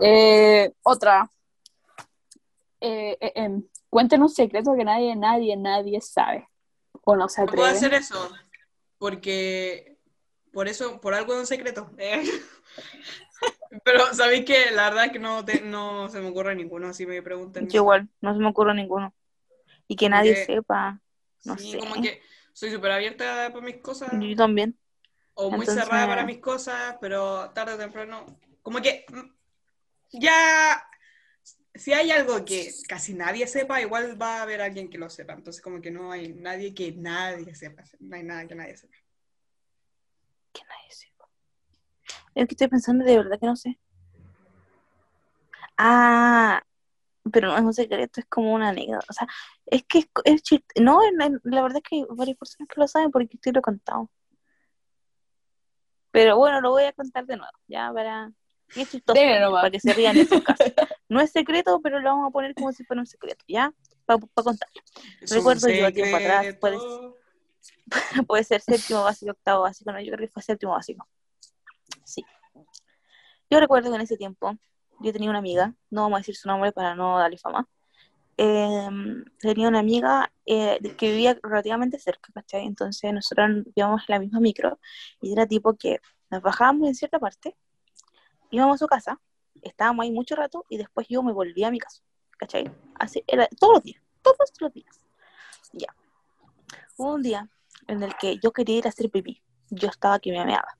Eh, 0.00 0.72
otra. 0.82 1.30
Eh, 2.80 3.16
eh, 3.20 3.32
em, 3.36 3.62
cuenten 3.90 4.22
un 4.22 4.28
secreto 4.30 4.74
que 4.76 4.84
nadie, 4.84 5.14
nadie, 5.16 5.56
nadie 5.56 6.00
sabe. 6.00 6.48
O 7.04 7.16
no 7.16 7.28
se 7.28 7.42
No 7.42 7.46
puedo 7.48 7.64
atreve. 7.64 7.76
hacer 7.78 7.94
eso. 7.94 8.30
Porque. 8.98 9.98
Por 10.52 10.66
eso, 10.68 11.00
por 11.00 11.14
algo 11.14 11.32
es 11.34 11.40
un 11.40 11.46
secreto. 11.46 11.90
Eh. 11.98 12.22
Pero 13.84 14.12
sabéis 14.14 14.44
que 14.44 14.70
la 14.72 14.90
verdad 14.90 15.06
es 15.06 15.12
que 15.12 15.18
no, 15.20 15.44
te- 15.44 15.60
no 15.62 16.08
se 16.08 16.20
me 16.20 16.28
ocurre 16.28 16.54
ninguno, 16.56 16.88
así 16.88 17.06
me 17.06 17.22
preguntan. 17.22 17.68
Yo 17.68 17.82
igual, 17.82 18.08
no 18.20 18.34
se 18.34 18.40
me 18.40 18.48
ocurre 18.48 18.74
ninguno. 18.74 19.14
Y 19.86 19.94
que 19.96 20.08
nadie 20.08 20.32
Porque- 20.34 20.46
sepa. 20.56 21.00
No 21.44 21.56
Sí, 21.56 21.70
sé. 21.72 21.78
como 21.78 21.94
que 22.02 22.20
soy 22.52 22.70
súper 22.72 22.90
abierta 22.90 23.48
para 23.52 23.64
mis 23.64 23.76
cosas. 23.78 24.10
Yo 24.12 24.36
también. 24.36 24.76
O 25.34 25.50
muy 25.50 25.60
Entonces- 25.60 25.84
cerrada 25.84 26.06
para 26.06 26.24
mis 26.26 26.38
cosas, 26.38 26.96
pero 27.00 27.50
tarde 27.50 27.74
o 27.74 27.78
temprano. 27.78 28.26
Como 28.62 28.80
que. 28.82 29.06
Ya. 30.12 30.82
Si 31.74 31.92
hay 31.92 32.10
algo 32.10 32.44
que 32.44 32.72
casi 32.88 33.14
nadie 33.14 33.46
sepa, 33.46 33.80
igual 33.80 34.20
va 34.20 34.38
a 34.38 34.42
haber 34.42 34.60
alguien 34.60 34.90
que 34.90 34.98
lo 34.98 35.08
sepa. 35.08 35.34
Entonces, 35.34 35.62
como 35.62 35.80
que 35.80 35.90
no 35.90 36.10
hay 36.10 36.34
nadie 36.34 36.74
que 36.74 36.92
nadie 36.92 37.54
sepa. 37.54 37.84
No 38.00 38.16
hay 38.16 38.24
nada 38.24 38.46
que 38.46 38.54
nadie 38.54 38.76
sepa. 38.76 38.96
Que 40.52 40.62
nadie 40.64 40.90
sepa. 40.90 41.28
Es 42.34 42.46
que 42.46 42.54
estoy 42.54 42.68
pensando 42.68 43.04
de 43.04 43.16
verdad 43.16 43.38
que 43.38 43.46
no 43.46 43.56
sé. 43.56 43.78
Ah, 45.78 46.62
pero 47.32 47.48
no 47.48 47.56
es 47.56 47.62
un 47.62 47.74
secreto, 47.74 48.20
es 48.20 48.26
como 48.26 48.52
una 48.52 48.70
anécdota. 48.70 49.06
O 49.08 49.12
sea, 49.12 49.26
es 49.66 49.84
que 49.84 50.00
es, 50.00 50.06
es 50.24 50.42
chiste. 50.42 50.82
No, 50.82 51.00
la, 51.12 51.30
la 51.44 51.62
verdad 51.62 51.78
es 51.78 51.88
que 51.88 51.96
hay 51.96 52.04
varias 52.10 52.36
personas 52.36 52.68
que 52.68 52.80
lo 52.80 52.88
saben 52.88 53.10
porque 53.10 53.36
estoy 53.36 53.52
lo 53.52 53.60
he 53.60 53.62
contado. 53.62 54.10
Pero 56.10 56.36
bueno, 56.36 56.60
lo 56.60 56.70
voy 56.70 56.84
a 56.84 56.92
contar 56.92 57.24
de 57.26 57.36
nuevo, 57.36 57.52
ya 57.68 57.92
para. 57.92 58.32
Y 58.74 58.82
es 58.82 58.90
chistoso, 58.90 59.18
para 59.52 59.70
que 59.70 59.80
se 59.80 59.92
rían 59.92 60.16
en 60.16 60.28
su 60.28 60.42
casa. 60.42 60.64
No 61.10 61.20
es 61.20 61.32
secreto, 61.32 61.80
pero 61.82 61.98
lo 62.00 62.08
vamos 62.08 62.28
a 62.28 62.30
poner 62.30 62.54
como 62.54 62.72
si 62.72 62.84
fuera 62.84 63.00
un 63.02 63.06
secreto, 63.06 63.44
¿ya? 63.48 63.74
Para 64.06 64.20
contar. 64.36 64.68
Es 65.20 65.30
Recuerdo 65.32 65.68
yo 65.68 65.92
tiempo 65.92 66.16
atrás, 66.16 66.56
pues. 66.60 66.80
Puede 68.28 68.44
ser 68.44 68.60
séptimo 68.60 69.02
básico, 69.02 69.32
octavo 69.32 69.62
básico, 69.62 69.90
no, 69.90 70.00
yo 70.00 70.12
creo 70.12 70.28
que 70.28 70.32
fue 70.32 70.42
séptimo 70.42 70.72
básico. 70.72 71.06
Sí. 72.04 72.24
Yo 73.50 73.58
recuerdo 73.58 73.90
que 73.90 73.96
en 73.96 74.02
ese 74.02 74.16
tiempo 74.16 74.56
yo 75.00 75.12
tenía 75.12 75.30
una 75.30 75.40
amiga, 75.40 75.74
no 75.90 76.02
vamos 76.02 76.18
a 76.18 76.20
decir 76.20 76.36
su 76.36 76.46
nombre 76.46 76.70
para 76.70 76.94
no 76.94 77.18
darle 77.18 77.38
fama. 77.38 77.68
eh, 78.36 78.88
tenía 79.40 79.68
una 79.68 79.80
amiga 79.80 80.32
eh, 80.46 80.78
que 80.96 81.10
vivía 81.10 81.38
relativamente 81.42 81.98
cerca, 81.98 82.32
¿cachai? 82.32 82.66
Entonces 82.66 83.12
nosotros 83.12 83.50
íbamos 83.74 84.02
en 84.02 84.14
la 84.14 84.20
misma 84.20 84.40
micro 84.40 84.78
y 85.20 85.32
era 85.32 85.46
tipo 85.46 85.76
que 85.76 86.00
nos 86.30 86.40
bajábamos 86.40 86.88
en 86.88 86.94
cierta 86.94 87.18
parte, 87.18 87.56
íbamos 88.50 88.76
a 88.76 88.78
su 88.78 88.86
casa, 88.86 89.20
estábamos 89.62 90.04
ahí 90.04 90.10
mucho 90.10 90.36
rato 90.36 90.64
y 90.68 90.76
después 90.76 91.06
yo 91.08 91.22
me 91.22 91.32
volvía 91.32 91.68
a 91.68 91.70
mi 91.70 91.78
casa, 91.78 92.02
¿cachai? 92.38 92.70
Así 92.94 93.22
era 93.26 93.48
todos 93.58 93.74
los 93.74 93.82
días, 93.82 94.02
todos 94.22 94.36
los 94.60 94.72
días. 94.72 95.00
Ya. 95.72 95.94
Hubo 96.96 97.14
un 97.14 97.22
día 97.22 97.48
en 97.86 98.02
el 98.02 98.14
que 98.16 98.38
yo 98.42 98.52
quería 98.52 98.78
ir 98.78 98.86
a 98.86 98.90
hacer 98.90 99.10
pipí, 99.10 99.42
yo 99.70 99.88
estaba 99.88 100.18
que 100.18 100.32
me 100.32 100.44
meaba. 100.44 100.76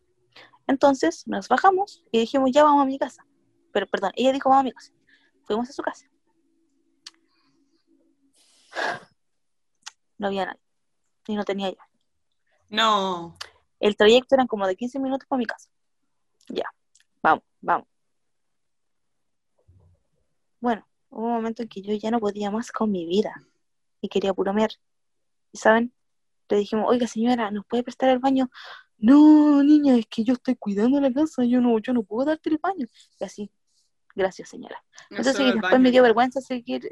Entonces 0.66 1.26
nos 1.26 1.48
bajamos 1.48 2.04
y 2.12 2.20
dijimos, 2.20 2.50
ya 2.52 2.64
vamos 2.64 2.82
a 2.82 2.86
mi 2.86 2.98
casa. 2.98 3.26
Pero 3.72 3.86
perdón, 3.86 4.12
ella 4.14 4.32
dijo, 4.32 4.48
vamos 4.48 4.60
a 4.60 4.64
mi 4.64 4.72
casa. 4.72 4.92
Fuimos 5.44 5.68
a 5.68 5.72
su 5.72 5.82
casa. 5.82 6.06
No 10.18 10.28
había 10.28 10.46
nadie. 10.46 10.60
Y 11.26 11.34
no 11.34 11.44
tenía 11.44 11.70
yo. 11.70 11.78
No. 12.68 13.36
El 13.80 13.96
trayecto 13.96 14.34
eran 14.34 14.46
como 14.46 14.66
de 14.66 14.76
15 14.76 15.00
minutos 15.00 15.26
para 15.26 15.38
mi 15.38 15.46
casa. 15.46 15.70
Ya, 16.48 16.66
vamos, 17.22 17.44
vamos. 17.60 17.88
Bueno, 20.60 20.86
hubo 21.08 21.26
un 21.26 21.32
momento 21.32 21.62
en 21.62 21.68
que 21.68 21.82
yo 21.82 21.94
ya 21.94 22.10
no 22.10 22.20
podía 22.20 22.50
más 22.50 22.70
con 22.70 22.90
mi 22.90 23.06
vida 23.06 23.34
y 24.00 24.08
quería 24.08 24.34
puro 24.34 24.52
mear. 24.52 24.70
¿Y 25.52 25.58
saben? 25.58 25.92
Le 26.48 26.58
dijimos, 26.58 26.86
oiga 26.88 27.06
señora, 27.06 27.50
¿nos 27.50 27.64
puede 27.66 27.82
prestar 27.82 28.10
el 28.10 28.18
baño? 28.18 28.50
No, 28.98 29.62
niña, 29.62 29.96
es 29.96 30.06
que 30.06 30.24
yo 30.24 30.34
estoy 30.34 30.56
cuidando 30.56 31.00
la 31.00 31.12
casa, 31.12 31.44
yo 31.44 31.60
no, 31.60 31.78
yo 31.78 31.92
no 31.94 32.02
puedo 32.02 32.26
darte 32.26 32.50
el 32.50 32.58
baño. 32.58 32.86
Y 33.18 33.24
así, 33.24 33.50
gracias 34.14 34.50
señora. 34.50 34.82
no 35.10 35.18
Entonces 35.18 35.46
después 35.46 35.62
baño. 35.62 35.82
me 35.82 35.90
dio 35.90 36.02
vergüenza 36.02 36.40
seguir, 36.40 36.88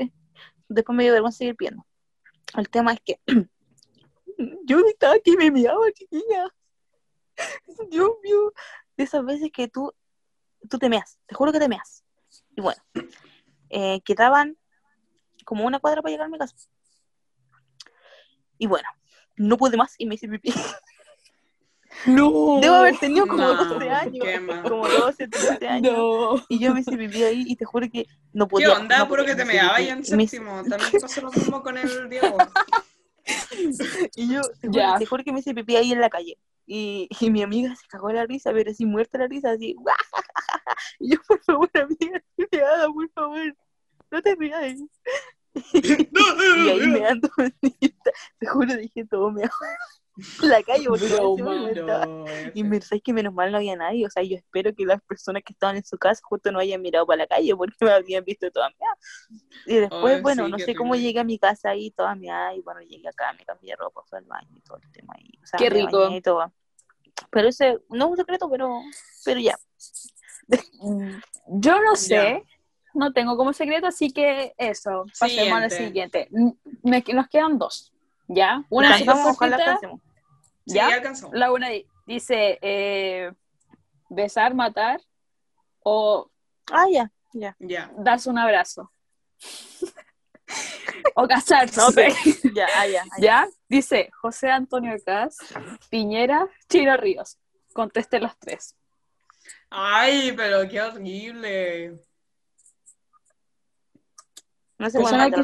después 0.69 0.97
me 0.97 1.05
dio 1.05 1.13
vergüenza 1.13 1.39
seguir 1.39 1.57
pidiendo. 1.57 1.87
El 2.57 2.71
tema 2.71 2.95
es 2.95 3.01
que 3.01 3.21
yo 4.65 4.79
estaba 4.87 5.15
aquí 5.15 5.33
y 5.33 5.37
me 5.37 5.51
miraba, 5.51 5.93
chiquilla. 5.93 6.49
Dios 7.91 8.11
mío, 8.23 8.53
de 8.97 9.05
esas 9.05 9.25
veces 9.25 9.51
que 9.53 9.69
tú, 9.69 9.93
tú 10.71 10.79
te 10.79 10.89
meas, 10.89 11.19
te 11.27 11.35
juro 11.35 11.53
que 11.53 11.59
te 11.59 11.69
meas. 11.69 12.05
Y 12.57 12.61
bueno, 12.61 12.83
eh, 13.71 14.01
quedaban 14.05 14.57
como 15.45 15.65
una 15.67 15.79
cuadra 15.81 16.03
para 16.03 16.11
llegar 16.13 16.27
a 16.27 16.31
mi 16.31 16.39
casa. 16.39 16.55
Y 18.59 18.67
bueno, 18.67 18.89
no 19.37 19.57
pude 19.57 19.77
más 19.77 19.95
y 19.99 20.07
me 20.07 20.15
hice 20.17 20.29
pipí. 20.29 20.53
No. 22.07 22.59
Debo 22.61 22.77
haber 22.77 22.97
tenido 22.99 23.27
como 23.27 23.39
No, 23.43 23.65
12 23.65 23.91
años, 23.91 24.25
qué 24.25 24.47
como 24.69 24.87
12, 24.87 25.27
13 25.29 25.69
años. 25.69 25.93
No. 25.97 26.45
Y 26.49 26.59
yo 26.61 26.73
me 26.75 26.81
hice 26.81 26.97
pipí 26.97 27.23
ahí 27.25 27.45
y 27.49 27.57
te 27.57 27.65
juro 27.65 27.89
que 27.91 28.07
no 28.33 28.47
¿Qué 28.47 28.51
podía. 28.51 28.73
onda? 28.75 28.99
no 28.99 29.09
Puro 29.09 29.25
que 29.25 29.35
te 29.35 29.45
me 29.45 29.57
daba 29.57 29.81
en 29.81 30.03
Y 30.05 30.13
me 30.15 30.23
hice- 30.25 30.37
séptimo. 30.37 30.63
También 30.69 30.93
pasó 31.01 31.21
lo 31.23 31.31
mismo 31.33 31.63
con 31.63 31.77
el 31.79 32.09
Diego. 32.09 32.37
Y 34.17 34.33
yo, 34.33 34.43
te 34.61 34.69
juro, 34.69 34.79
Ya. 34.81 34.99
te 34.99 35.07
juro 35.07 35.25
que 35.25 35.33
me 35.33 35.41
hice 35.41 35.55
pipí 35.55 35.77
ahí 35.77 35.93
en 35.93 36.01
la 36.01 36.11
calle. 36.11 36.39
Y, 36.67 37.09
y 37.21 37.31
mi 37.31 37.43
amiga 37.43 37.75
se 37.77 37.87
cagó 37.89 38.09
de 38.09 38.15
la 38.15 38.27
risa, 38.27 38.53
pero 38.53 38.71
así 38.71 38.85
muerta 38.85 39.19
la 39.19 39.27
risa, 39.29 39.53
así. 39.53 39.75
Y 41.01 41.13
yo, 41.13 41.19
por 41.27 41.43
favor, 41.43 41.71
amiga, 41.75 42.23
no 42.37 42.47
te 42.47 42.63
hagas, 42.63 42.89
por 42.89 43.11
favor. 43.13 43.57
No 44.11 44.23
te 44.23 44.35
rías. 44.35 44.75
Y 45.55 46.69
ahí 46.69 46.87
me 46.87 47.07
ando, 47.07 47.29
te 48.39 48.47
juro, 48.47 48.77
dije 48.77 49.05
todo 49.07 49.31
me 49.33 49.43
en 49.43 49.51
la 50.43 50.63
calle 50.63 50.87
porque 50.89 51.09
me 51.09 51.57
inventaba. 51.57 52.07
No, 52.07 52.27
Y 52.55 52.65
me 52.65 52.81
sabes 52.81 53.03
que 53.03 53.13
menos 53.13 53.33
mal 53.33 53.51
no 53.53 53.59
había 53.59 53.77
nadie, 53.77 54.07
o 54.07 54.11
sea, 54.11 54.23
yo 54.23 54.37
espero 54.37 54.75
que 54.75 54.85
las 54.85 55.01
personas 55.03 55.43
que 55.45 55.53
estaban 55.53 55.77
en 55.77 55.85
su 55.85 55.97
casa 55.99 56.21
justo 56.25 56.51
no 56.53 56.59
hayan 56.59 56.83
mirado 56.83 57.07
para 57.07 57.19
la 57.23 57.27
calle 57.27 57.55
porque 57.57 57.77
me 57.81 57.93
habían 57.93 58.25
visto 58.25 58.51
toda 58.51 58.69
meada. 58.79 58.97
Y 59.67 59.75
después, 59.77 60.17
Ay, 60.17 60.23
bueno, 60.23 60.47
sí, 60.47 60.51
no 60.53 60.59
sé 60.59 60.75
cómo 60.75 60.95
llegué 60.97 61.21
a 61.21 61.25
mi 61.25 61.39
casa 61.39 61.71
ahí 61.71 61.91
toda 61.91 62.15
meada 62.15 62.55
y 62.55 62.61
bueno, 62.63 62.81
llegué 62.81 63.09
acá, 63.09 63.33
me 63.39 63.45
cambié 63.45 63.71
de 63.73 63.77
ropa, 63.77 64.03
fui 64.09 64.19
al 64.19 64.25
baño 64.25 64.49
y 64.57 64.61
todo 64.63 64.79
el 64.79 64.91
tema 64.93 65.15
ahí. 65.17 65.31
O 65.43 65.47
sea, 65.47 65.59
Qué 65.59 65.69
rico. 65.71 66.11
y 66.11 66.21
todo. 66.21 66.53
Pero 67.31 67.49
ese, 67.49 67.79
no 67.91 68.05
es 68.07 68.11
un 68.13 68.17
secreto, 68.17 68.49
pero, 68.49 68.81
pero 69.25 69.41
ya. 69.41 69.59
Yo 71.49 71.81
no 71.83 71.97
sé, 71.97 72.15
Ya. 72.15 72.43
no 72.95 73.13
tengo 73.13 73.37
como 73.37 73.53
secreto, 73.53 73.87
así 73.87 74.11
que 74.11 74.55
eso, 74.57 75.05
pasemos 75.19 75.59
a 75.59 75.61
la 75.61 75.71
Siguiente. 75.71 76.25
siguiente. 76.25 76.29
Mm, 76.31 76.89
me- 76.89 77.05
nos 77.15 77.29
quedan 77.29 77.59
dos, 77.59 77.93
¿ya? 78.29 78.65
Una 78.71 78.97
súper 78.99 79.17
cortita, 79.23 79.81
Sí, 80.69 80.75
¿ya? 80.75 80.87
alcanzó. 80.89 81.31
La 81.33 81.51
una 81.53 81.69
di- 81.71 81.87
dice, 82.07 82.59
eh, 82.63 83.33
besar, 84.09 84.55
matar 84.55 85.01
o 85.83 86.31
Ah, 86.71 86.85
ya, 86.93 87.11
ya. 87.33 87.57
Ya. 87.59 87.91
darse 87.97 88.29
un 88.31 88.39
abrazo. 88.39 88.93
o 91.15 91.27
casarse. 91.27 91.81
Pero- 91.95 92.15
Ya, 92.55 92.67
ah, 92.77 92.87
ya, 92.87 93.03
ah, 93.03 93.17
ya. 93.19 93.23
¿Ya? 93.25 93.49
Dice 93.69 94.11
José 94.21 94.51
Antonio 94.51 94.95
Cas, 95.05 95.37
Piñera, 95.91 96.47
Chino 96.69 96.97
Ríos. 96.97 97.39
Conteste 97.73 98.19
los 98.21 98.37
tres. 98.39 98.75
Ay, 99.71 100.33
pero 100.33 100.69
qué 100.69 100.81
horrible. 100.81 101.99
No 104.79 104.89
sé 104.91 104.99
bueno, 105.01 105.25
que 105.35 105.43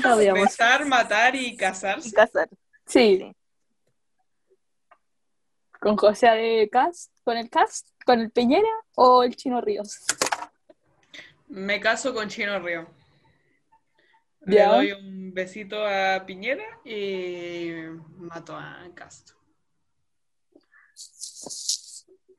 todavía 0.00 0.34
más. 0.34 0.42
Besar, 0.42 0.84
matar 0.86 1.34
y 1.36 1.46
y 1.46 1.56
casarse. 1.56 2.12
casar. 2.12 2.48
Sí. 2.86 3.34
¿Con 5.84 5.98
José 5.98 6.28
de 6.28 6.70
Cas? 6.72 7.10
¿Con 7.24 7.36
el 7.36 7.50
Cas? 7.50 7.84
¿Con 8.06 8.18
el 8.18 8.30
Piñera 8.30 8.66
o 8.94 9.22
el 9.22 9.36
Chino 9.36 9.60
Ríos? 9.60 9.98
Me 11.48 11.78
caso 11.78 12.14
con 12.14 12.26
Chino 12.26 12.58
Río. 12.58 12.86
Le 14.46 14.62
doy 14.64 14.92
un 14.92 15.34
besito 15.34 15.86
a 15.86 16.24
Piñera 16.24 16.64
y 16.86 17.70
mato 18.16 18.56
a 18.56 18.78
Castro. 18.94 19.36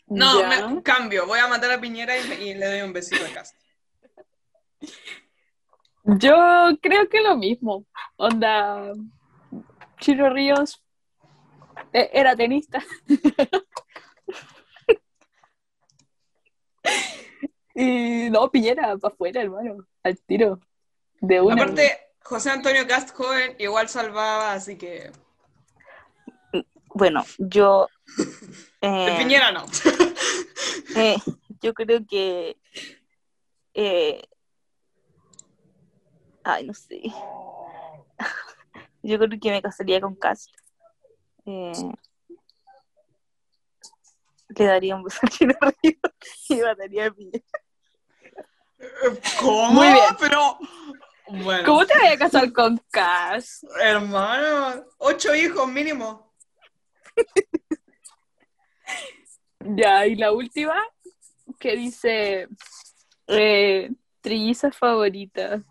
No, 0.07 0.41
me- 0.47 0.81
cambio. 0.81 1.27
Voy 1.27 1.37
a 1.37 1.47
matar 1.47 1.69
a 1.71 1.79
Piñera 1.79 2.17
y, 2.17 2.21
y 2.49 2.53
le 2.55 2.65
doy 2.65 2.81
un 2.81 2.93
besito 2.93 3.23
a 3.23 3.29
Castro. 3.31 3.59
Yo 6.03 6.35
creo 6.81 7.07
que 7.09 7.21
lo 7.21 7.37
mismo. 7.37 7.85
Onda, 8.17 8.91
Chino 9.99 10.31
Ríos 10.31 10.83
era 11.95 12.35
tenista. 12.35 12.83
y 17.75 18.29
no, 18.29 18.51
Piñera, 18.51 18.97
para 18.97 19.13
afuera, 19.13 19.41
hermano, 19.41 19.87
al 20.03 20.17
tiro. 20.19 20.59
De 21.21 21.39
una. 21.41 21.55
Aparte, 21.55 21.97
José 22.21 22.51
Antonio 22.51 22.85
Cast 22.87 23.15
joven 23.15 23.55
igual 23.59 23.87
salvaba, 23.87 24.53
así 24.53 24.77
que. 24.77 25.11
Bueno, 26.93 27.23
yo. 27.37 27.87
De 28.81 29.07
eh, 29.07 29.15
Piñera 29.17 29.51
no. 29.51 29.65
eh, 30.95 31.17
yo 31.61 31.73
creo 31.73 32.05
que. 32.05 32.57
eh, 33.73 34.21
ay, 36.43 36.67
no 36.67 36.73
sé. 36.73 37.01
Yo 39.01 39.17
creo 39.17 39.39
que 39.39 39.51
me 39.51 39.61
casaría 39.61 40.01
con 40.01 40.15
Cast. 40.15 40.49
Eh, 41.45 41.73
le 44.49 44.65
daría 44.65 44.95
un 44.95 45.03
beso 45.03 45.19
a 45.21 45.27
Chino 45.27 45.53
Río 45.61 45.97
y 46.49 46.55
mataría 46.55 47.07
a 47.07 47.11
Piñera. 47.11 47.45
¿Cómo? 49.39 49.71
Muy 49.71 49.87
bien. 49.87 50.15
Pero. 50.19 50.57
Bueno. 51.27 51.65
¿Cómo 51.65 51.85
te 51.85 51.97
voy 51.97 52.07
a 52.07 52.17
casar 52.17 52.53
con 52.53 52.79
Cas? 52.91 53.65
Hermano, 53.81 54.85
ocho 54.97 55.33
hijos 55.33 55.67
mínimo. 55.67 56.31
Ya, 59.67 60.05
y 60.05 60.15
la 60.15 60.31
última, 60.31 60.75
que 61.59 61.75
dice, 61.75 62.47
eh, 63.27 63.91
trillizas 64.21 64.77
favoritas. 64.77 65.61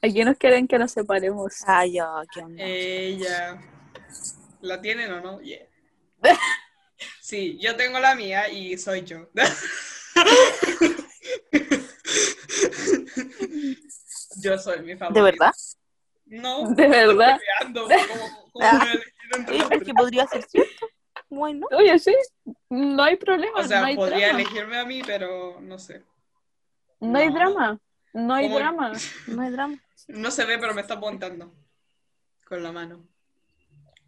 ¿A 0.00 0.08
quién 0.08 0.26
nos 0.26 0.38
quieren 0.38 0.66
que 0.66 0.78
nos 0.78 0.92
separemos? 0.92 1.62
Ay, 1.66 1.92
ya, 1.92 2.08
qué 2.32 2.40
onda. 2.40 2.64
Ella. 2.64 3.60
¿La 4.62 4.80
tienen 4.80 5.12
o 5.12 5.20
no? 5.20 5.40
Yeah. 5.40 5.66
Sí, 7.20 7.58
yo 7.60 7.74
tengo 7.76 7.98
la 7.98 8.14
mía 8.14 8.48
y 8.48 8.78
soy 8.78 9.02
yo. 9.02 9.28
Yo 14.42 14.58
soy 14.58 14.80
mi 14.82 14.96
favorita. 14.96 15.20
¿De 15.20 15.22
verdad? 15.30 15.52
No, 16.26 16.70
¿De 16.74 16.88
verdad? 16.88 17.38
¿cómo- 17.72 17.88
cómo 18.52 18.64
Ah. 18.64 18.86
las 19.30 19.46
pero 19.46 19.58
es 19.62 19.68
que 19.70 19.78
tres? 19.78 19.94
podría 19.96 20.26
ser 20.26 20.42
cierto. 20.44 20.88
Bueno, 21.28 21.66
Oye, 21.72 21.98
sí, 21.98 22.14
no 22.68 23.02
hay 23.02 23.16
problema. 23.16 23.58
O 23.60 23.64
sea, 23.64 23.80
no 23.80 23.86
hay 23.86 23.96
podría 23.96 24.26
drama. 24.28 24.40
elegirme 24.42 24.78
a 24.78 24.84
mí, 24.84 25.02
pero 25.04 25.58
no 25.60 25.78
sé. 25.78 26.04
No 27.00 27.18
hay 27.18 27.30
drama. 27.30 27.80
No 28.12 28.34
hay 28.34 28.44
¿Cómo? 28.46 28.58
drama. 28.58 28.92
no 29.26 29.42
hay 29.42 29.50
drama. 29.50 29.78
No 30.08 30.30
se 30.32 30.44
ve, 30.44 30.58
pero 30.58 30.74
me 30.74 30.80
está 30.82 30.94
apuntando 30.94 31.54
con 32.44 32.62
la 32.62 32.72
mano. 32.72 33.06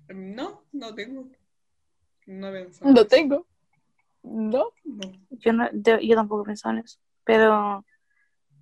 No, 0.08 0.64
no 0.72 0.94
tengo. 0.94 1.26
No 2.26 2.48
he 2.48 2.62
pensado. 2.62 2.92
Lo 2.92 3.06
tengo. 3.06 3.46
No. 4.22 4.72
No. 4.84 5.12
Yo, 5.30 5.52
no, 5.52 5.68
yo, 5.72 5.98
yo 6.00 6.16
tampoco 6.16 6.42
he 6.42 6.46
pensado 6.46 6.74
en 6.74 6.84
eso. 6.84 6.98
Pero, 7.24 7.84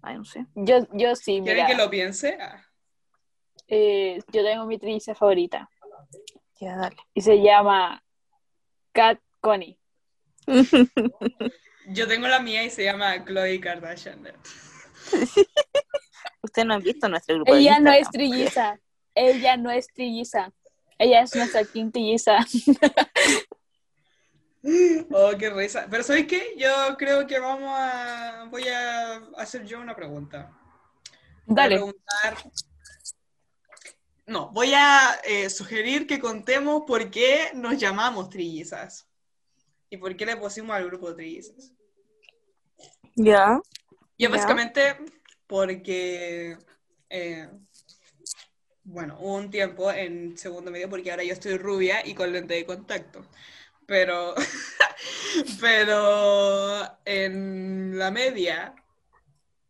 ay, 0.02 0.16
no 0.16 0.24
sé. 0.24 0.46
Yo, 0.54 0.86
yo 0.92 1.14
sí, 1.16 1.40
¿Quieren 1.42 1.64
mira. 1.64 1.66
que 1.66 1.74
lo 1.74 1.90
piense? 1.90 2.38
Ah, 2.40 2.64
eh, 3.68 4.20
yo 4.30 4.44
tengo 4.44 4.66
mi 4.66 4.78
trilliza 4.78 5.14
favorita. 5.14 5.70
Ya, 6.60 6.76
dale. 6.76 6.96
Y 7.14 7.22
se 7.22 7.40
llama 7.40 8.04
Cat 8.92 9.18
Connie. 9.40 9.78
Yo 11.86 12.06
tengo 12.06 12.28
la 12.28 12.38
mía 12.38 12.62
y 12.64 12.70
se 12.70 12.84
llama 12.84 13.24
Chloe 13.24 13.60
Kardashian. 13.60 14.22
Ustedes 16.42 16.66
no 16.66 16.74
han 16.74 16.82
visto 16.82 17.08
nuestro 17.08 17.36
grupo 17.36 17.54
de 17.54 17.60
Ella 17.60 17.80
no 17.80 17.90
es 17.92 18.08
trilliza. 18.10 18.78
Ella 19.14 19.56
no 19.56 19.70
es 19.70 19.88
trilliza. 19.88 20.52
Ella 21.02 21.22
es 21.22 21.34
nuestra 21.34 21.64
quintilliza. 21.64 22.38
Oh, 25.10 25.32
qué 25.36 25.50
risa. 25.50 25.88
Pero 25.90 26.04
¿sabes 26.04 26.24
qué? 26.28 26.54
Yo 26.56 26.96
creo 26.96 27.26
que 27.26 27.40
vamos 27.40 27.72
a... 27.76 28.46
Voy 28.48 28.68
a 28.68 29.16
hacer 29.36 29.64
yo 29.64 29.80
una 29.80 29.96
pregunta. 29.96 30.56
Voy 31.46 31.54
a 31.58 31.62
Dale. 31.62 31.74
preguntar- 31.76 32.52
No, 34.26 34.50
voy 34.52 34.72
a 34.72 35.18
eh, 35.24 35.50
sugerir 35.50 36.06
que 36.06 36.20
contemos 36.20 36.84
por 36.86 37.10
qué 37.10 37.50
nos 37.54 37.76
llamamos 37.76 38.30
trillizas. 38.30 39.08
Y 39.90 39.96
por 39.96 40.16
qué 40.16 40.26
le 40.26 40.36
pusimos 40.36 40.76
al 40.76 40.86
grupo 40.86 41.12
trillizas. 41.12 41.72
Ya. 43.16 43.60
Y 44.16 44.22
Ya. 44.24 44.28
básicamente 44.28 44.96
porque, 45.48 46.56
eh, 47.10 47.50
bueno, 48.92 49.16
hubo 49.20 49.36
un 49.36 49.50
tiempo 49.50 49.90
en 49.90 50.36
segundo 50.36 50.70
medio, 50.70 50.90
porque 50.90 51.10
ahora 51.10 51.24
yo 51.24 51.32
estoy 51.32 51.56
rubia 51.56 52.06
y 52.06 52.14
con 52.14 52.30
lente 52.30 52.52
de 52.54 52.66
contacto. 52.66 53.26
Pero, 53.86 54.34
pero 55.60 56.98
en 57.06 57.98
la 57.98 58.10
media, 58.10 58.74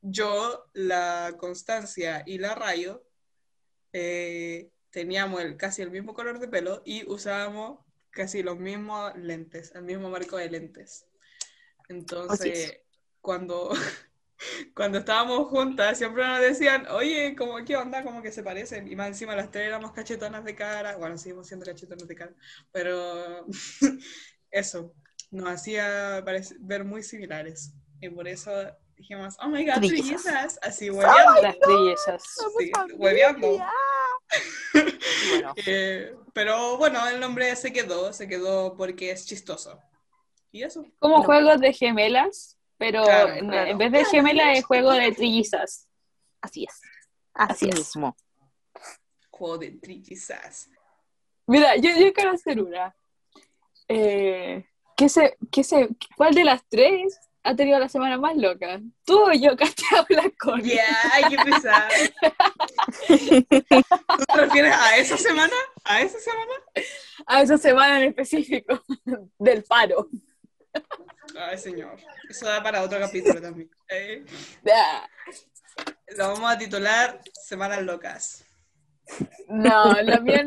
yo, 0.01 0.67
la 0.73 1.35
Constancia 1.39 2.25
y 2.27 2.39
la 2.39 2.57
Rayo 2.57 3.05
eh, 3.93 4.71
teníamos 4.91 5.41
el- 5.41 5.57
casi 5.57 5.83
el 5.83 5.93
mismo 5.93 6.15
color 6.15 6.41
de 6.41 6.49
pelo 6.49 6.83
y 6.85 7.09
usábamos 7.09 7.79
casi 8.11 8.43
los 8.43 8.59
mismos 8.59 9.15
lentes, 9.17 9.73
el 9.77 9.83
mismo 9.83 10.11
marco 10.11 10.37
de 10.37 10.51
lentes. 10.51 11.07
Entonces, 11.89 12.81
cuando, 13.21 13.71
cuando 14.75 14.99
estábamos 14.99 15.49
juntas, 15.49 15.99
siempre 15.99 16.27
nos 16.27 16.41
decían, 16.41 16.87
oye, 16.91 17.35
como, 17.37 17.65
¿qué 17.65 17.77
onda? 17.77 18.03
Como 18.03 18.23
que 18.23 18.33
se 18.33 18.43
parecen. 18.43 18.89
Y 18.91 18.97
más 18.97 19.09
encima 19.09 19.37
las 19.37 19.51
tres 19.51 19.67
éramos 19.69 19.93
cachetonas 19.93 20.45
de 20.45 20.55
cara. 20.55 20.97
Bueno, 20.97 21.19
seguimos 21.19 21.47
siendo 21.47 21.67
cachetonas 21.67 22.09
de 22.09 22.15
cara. 22.15 22.33
Pero 22.73 23.47
eso, 24.51 24.95
nos 25.31 25.49
hacía 25.51 26.23
ver 26.61 26.85
muy 26.85 27.03
similares. 27.03 27.73
Y 28.01 28.09
por 28.11 28.27
eso 28.29 28.51
dijimos, 28.97 29.37
oh 29.41 29.49
my 29.49 29.65
god, 29.65 29.75
Trillizas. 29.75 30.23
trillizas. 30.23 30.59
Así 30.63 30.91
hueveando. 30.91 31.43
Las 31.43 31.59
trillizas. 31.59 32.23
Sí, 32.59 32.71
hueveando. 32.97 33.59
Bueno, 35.29 35.55
Eh, 35.67 36.15
pero 36.33 36.77
bueno, 36.79 37.07
el 37.09 37.21
nombre 37.21 37.55
se 37.57 37.73
quedó, 37.73 38.13
se 38.13 38.27
quedó 38.29 38.75
porque 38.77 39.11
es 39.11 39.27
chistoso. 39.27 39.79
Y 40.51 40.63
eso. 40.63 40.87
Como 40.99 41.19
No. 41.19 41.25
juegos 41.25 41.61
de 41.61 41.73
gemelas, 41.73 42.59
pero 42.83 43.05
Claro, 43.05 43.33
en, 43.35 43.49
claro. 43.49 43.71
en 43.71 43.79
vez 43.79 43.93
de 43.93 44.05
gemelas 44.07 44.59
es 44.59 44.65
juego 44.65 44.91
de 44.91 45.13
trillizas. 45.13 45.89
así 46.41 46.65
es. 46.69 46.81
Así, 47.33 47.53
Así 47.53 47.69
es. 47.69 47.77
mismo. 47.77 48.17
Juego 49.31 49.59
de 49.59 49.71
trillizas. 49.73 50.69
Mira, 51.47 51.77
yo, 51.77 51.91
yo 51.97 52.13
quiero 52.13 52.33
hacer 52.33 52.61
una. 52.61 52.95
Eh, 53.89 54.65
¿qué 54.97 55.09
se, 55.09 55.37
qué 55.51 55.63
se, 55.65 55.89
¿Cuál 56.17 56.35
de 56.35 56.45
las 56.45 56.63
tres 56.69 57.19
ha 57.45 57.55
tenido 57.55 57.79
la 57.79 57.89
semana 57.89 58.19
más 58.19 58.37
loca? 58.37 58.81
¿Tú 59.05 59.19
o 59.23 59.33
yo, 59.33 59.57
Katia 59.57 60.01
o 60.03 60.07
la 60.13 60.31
Connie? 60.39 60.75
Ya, 60.75 60.85
ay, 61.13 61.25
qué 61.31 61.37
risa. 61.45 61.89
¿Tú 63.09 64.25
te 64.27 64.35
refieres 64.41 64.75
a 64.75 64.97
esa 64.97 65.17
semana? 65.17 65.55
¿A 65.85 66.01
esa 66.03 66.19
semana? 66.19 66.53
A 67.27 67.43
esa 67.43 67.59
semana 67.59 67.99
en 67.99 68.09
específico, 68.09 68.83
del 69.39 69.63
paro. 69.65 70.09
Ay, 71.39 71.59
señor. 71.59 71.99
Eso 72.29 72.47
da 72.47 72.63
para 72.63 72.83
otro 72.83 72.99
capítulo 72.99 73.41
también. 73.41 73.71
Eh, 73.89 74.25
lo 76.17 76.29
vamos 76.29 76.53
a 76.53 76.59
titular 76.59 77.21
Semanas 77.33 77.83
Locas. 77.83 78.45
No, 79.49 79.93
la 80.03 80.21
mía, 80.21 80.45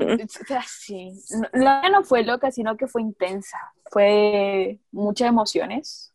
sí. 0.68 1.12
No, 1.32 1.48
la 1.54 1.82
mía 1.82 1.90
no 1.90 2.04
fue 2.04 2.24
loca, 2.24 2.52
sino 2.52 2.78
que 2.78 2.88
fue 2.88 3.02
intensa. 3.02 3.58
Fue 3.92 4.80
muchas 4.92 5.28
emociones. 5.28 6.14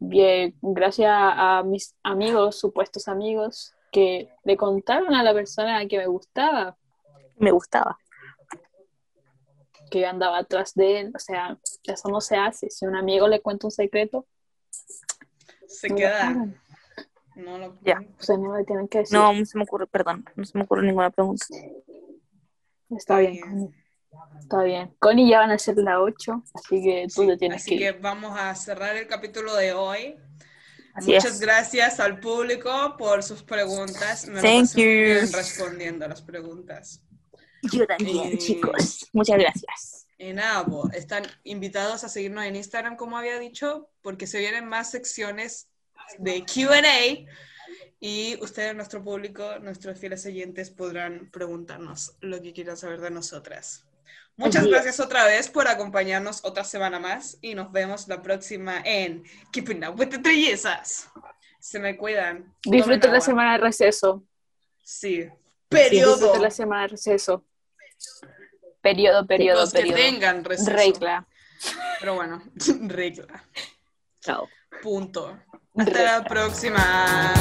Bien, 0.00 0.54
gracias 0.60 1.10
a 1.12 1.62
mis 1.64 1.94
amigos, 2.02 2.58
supuestos 2.58 3.08
amigos, 3.08 3.74
que 3.90 4.28
le 4.44 4.56
contaron 4.56 5.14
a 5.14 5.22
la 5.22 5.32
persona 5.32 5.86
que 5.86 5.98
me 5.98 6.06
gustaba 6.06 6.76
Me 7.36 7.50
gustaba. 7.50 7.98
Que 9.88 10.00
yo 10.00 10.08
andaba 10.08 10.38
atrás 10.38 10.74
de 10.74 11.00
él. 11.00 11.12
O 11.14 11.18
sea, 11.18 11.58
eso 11.84 12.08
no 12.08 12.20
se 12.20 12.36
hace. 12.36 12.70
Si 12.70 12.86
un 12.86 12.96
amigo 12.96 13.28
le 13.28 13.40
cuenta 13.40 13.66
un 13.66 13.70
secreto, 13.70 14.26
Se 15.66 15.88
no 15.88 15.96
queda. 15.96 16.46
No 17.36 17.58
lo 17.58 17.78
Ya. 17.82 18.00
O 18.18 18.22
sea, 18.22 18.36
no 18.36 18.56
le 18.56 18.64
tienen 18.64 18.88
que 18.88 18.98
decir. 18.98 19.16
No, 19.16 19.32
no 19.32 19.44
se 19.44 19.56
me 19.58 19.64
ocurre, 19.64 19.86
perdón, 19.86 20.24
no 20.34 20.44
se 20.44 20.56
me 20.58 20.64
ocurre 20.64 20.82
ninguna 20.86 21.10
pregunta. 21.10 21.46
Está 22.90 23.18
bien, 23.18 23.32
bien. 23.32 23.42
Connie. 23.50 23.74
Está 24.40 24.62
bien. 24.62 24.96
Connie 24.98 25.28
ya 25.28 25.40
van 25.40 25.50
a 25.50 25.58
ser 25.58 25.76
la 25.76 26.00
8, 26.00 26.42
así 26.54 26.82
que 26.82 27.06
tú 27.14 27.22
Sí, 27.22 27.26
te 27.28 27.36
tienes 27.36 27.62
así 27.62 27.70
que 27.72 27.78
que 27.78 27.84
ir. 27.90 28.00
vamos 28.00 28.36
a 28.38 28.54
cerrar 28.54 28.96
el 28.96 29.06
capítulo 29.06 29.54
de 29.54 29.72
hoy. 29.72 30.16
Así 30.94 31.12
Muchas 31.12 31.34
es. 31.34 31.40
gracias 31.40 32.00
al 32.00 32.18
público 32.18 32.96
por 32.98 33.22
sus 33.22 33.42
preguntas. 33.44 34.26
Me 34.26 34.40
Thank 34.40 34.74
you. 34.74 35.28
respondiendo 35.32 36.06
a 36.06 36.08
las 36.08 36.22
preguntas. 36.22 37.02
Yo 37.62 37.86
también, 37.86 38.32
Eh, 38.32 38.38
chicos. 38.38 39.06
Muchas 39.12 39.38
gracias. 39.38 40.06
Y 40.18 40.32
nada, 40.32 40.64
po, 40.64 40.90
están 40.92 41.24
invitados 41.44 42.02
a 42.04 42.08
seguirnos 42.08 42.44
en 42.44 42.56
Instagram, 42.56 42.96
como 42.96 43.16
había 43.18 43.38
dicho, 43.38 43.88
porque 44.02 44.26
se 44.26 44.38
vienen 44.40 44.66
más 44.66 44.90
secciones 44.90 45.68
de 46.18 46.44
QA 46.44 47.26
y 48.00 48.36
ustedes, 48.42 48.74
nuestro 48.74 49.02
público, 49.02 49.58
nuestros 49.60 49.98
fieles 49.98 50.24
oyentes, 50.26 50.70
podrán 50.70 51.30
preguntarnos 51.30 52.16
lo 52.20 52.40
que 52.42 52.52
quieran 52.52 52.76
saber 52.76 53.00
de 53.00 53.10
nosotras. 53.10 53.84
Muchas 54.36 54.62
Así 54.62 54.66
es. 54.68 54.72
gracias 54.72 55.00
otra 55.00 55.24
vez 55.24 55.48
por 55.48 55.66
acompañarnos 55.66 56.44
otra 56.44 56.62
semana 56.62 57.00
más 57.00 57.38
y 57.42 57.54
nos 57.56 57.72
vemos 57.72 58.06
la 58.06 58.22
próxima 58.22 58.80
en 58.84 59.24
Keeping 59.52 59.84
Up 59.84 59.98
with 59.98 60.08
the 60.10 60.18
Trillezas. 60.18 61.08
Se 61.58 61.80
me 61.80 61.96
cuidan. 61.96 62.54
Disfruten 62.64 63.12
la 63.12 63.20
semana 63.20 63.52
de 63.52 63.58
receso. 63.58 64.22
Sí. 64.84 65.22
Sí, 65.24 65.28
Periodo. 65.68 66.12
disfruten 66.14 66.42
la 66.42 66.50
semana 66.52 66.82
de 66.82 66.88
receso. 66.88 67.44
Periodo, 68.80 69.26
periodo, 69.26 69.60
Los 69.60 69.72
que 69.72 69.78
periodo. 69.80 69.96
tengan 69.96 70.44
receso. 70.44 70.70
Regla. 70.70 71.26
Pero 72.00 72.14
bueno, 72.14 72.42
regla. 72.82 73.44
Chao. 74.20 74.48
Punto. 74.82 75.38
Hasta 75.76 76.02
la 76.02 76.24
próxima. 76.24 77.34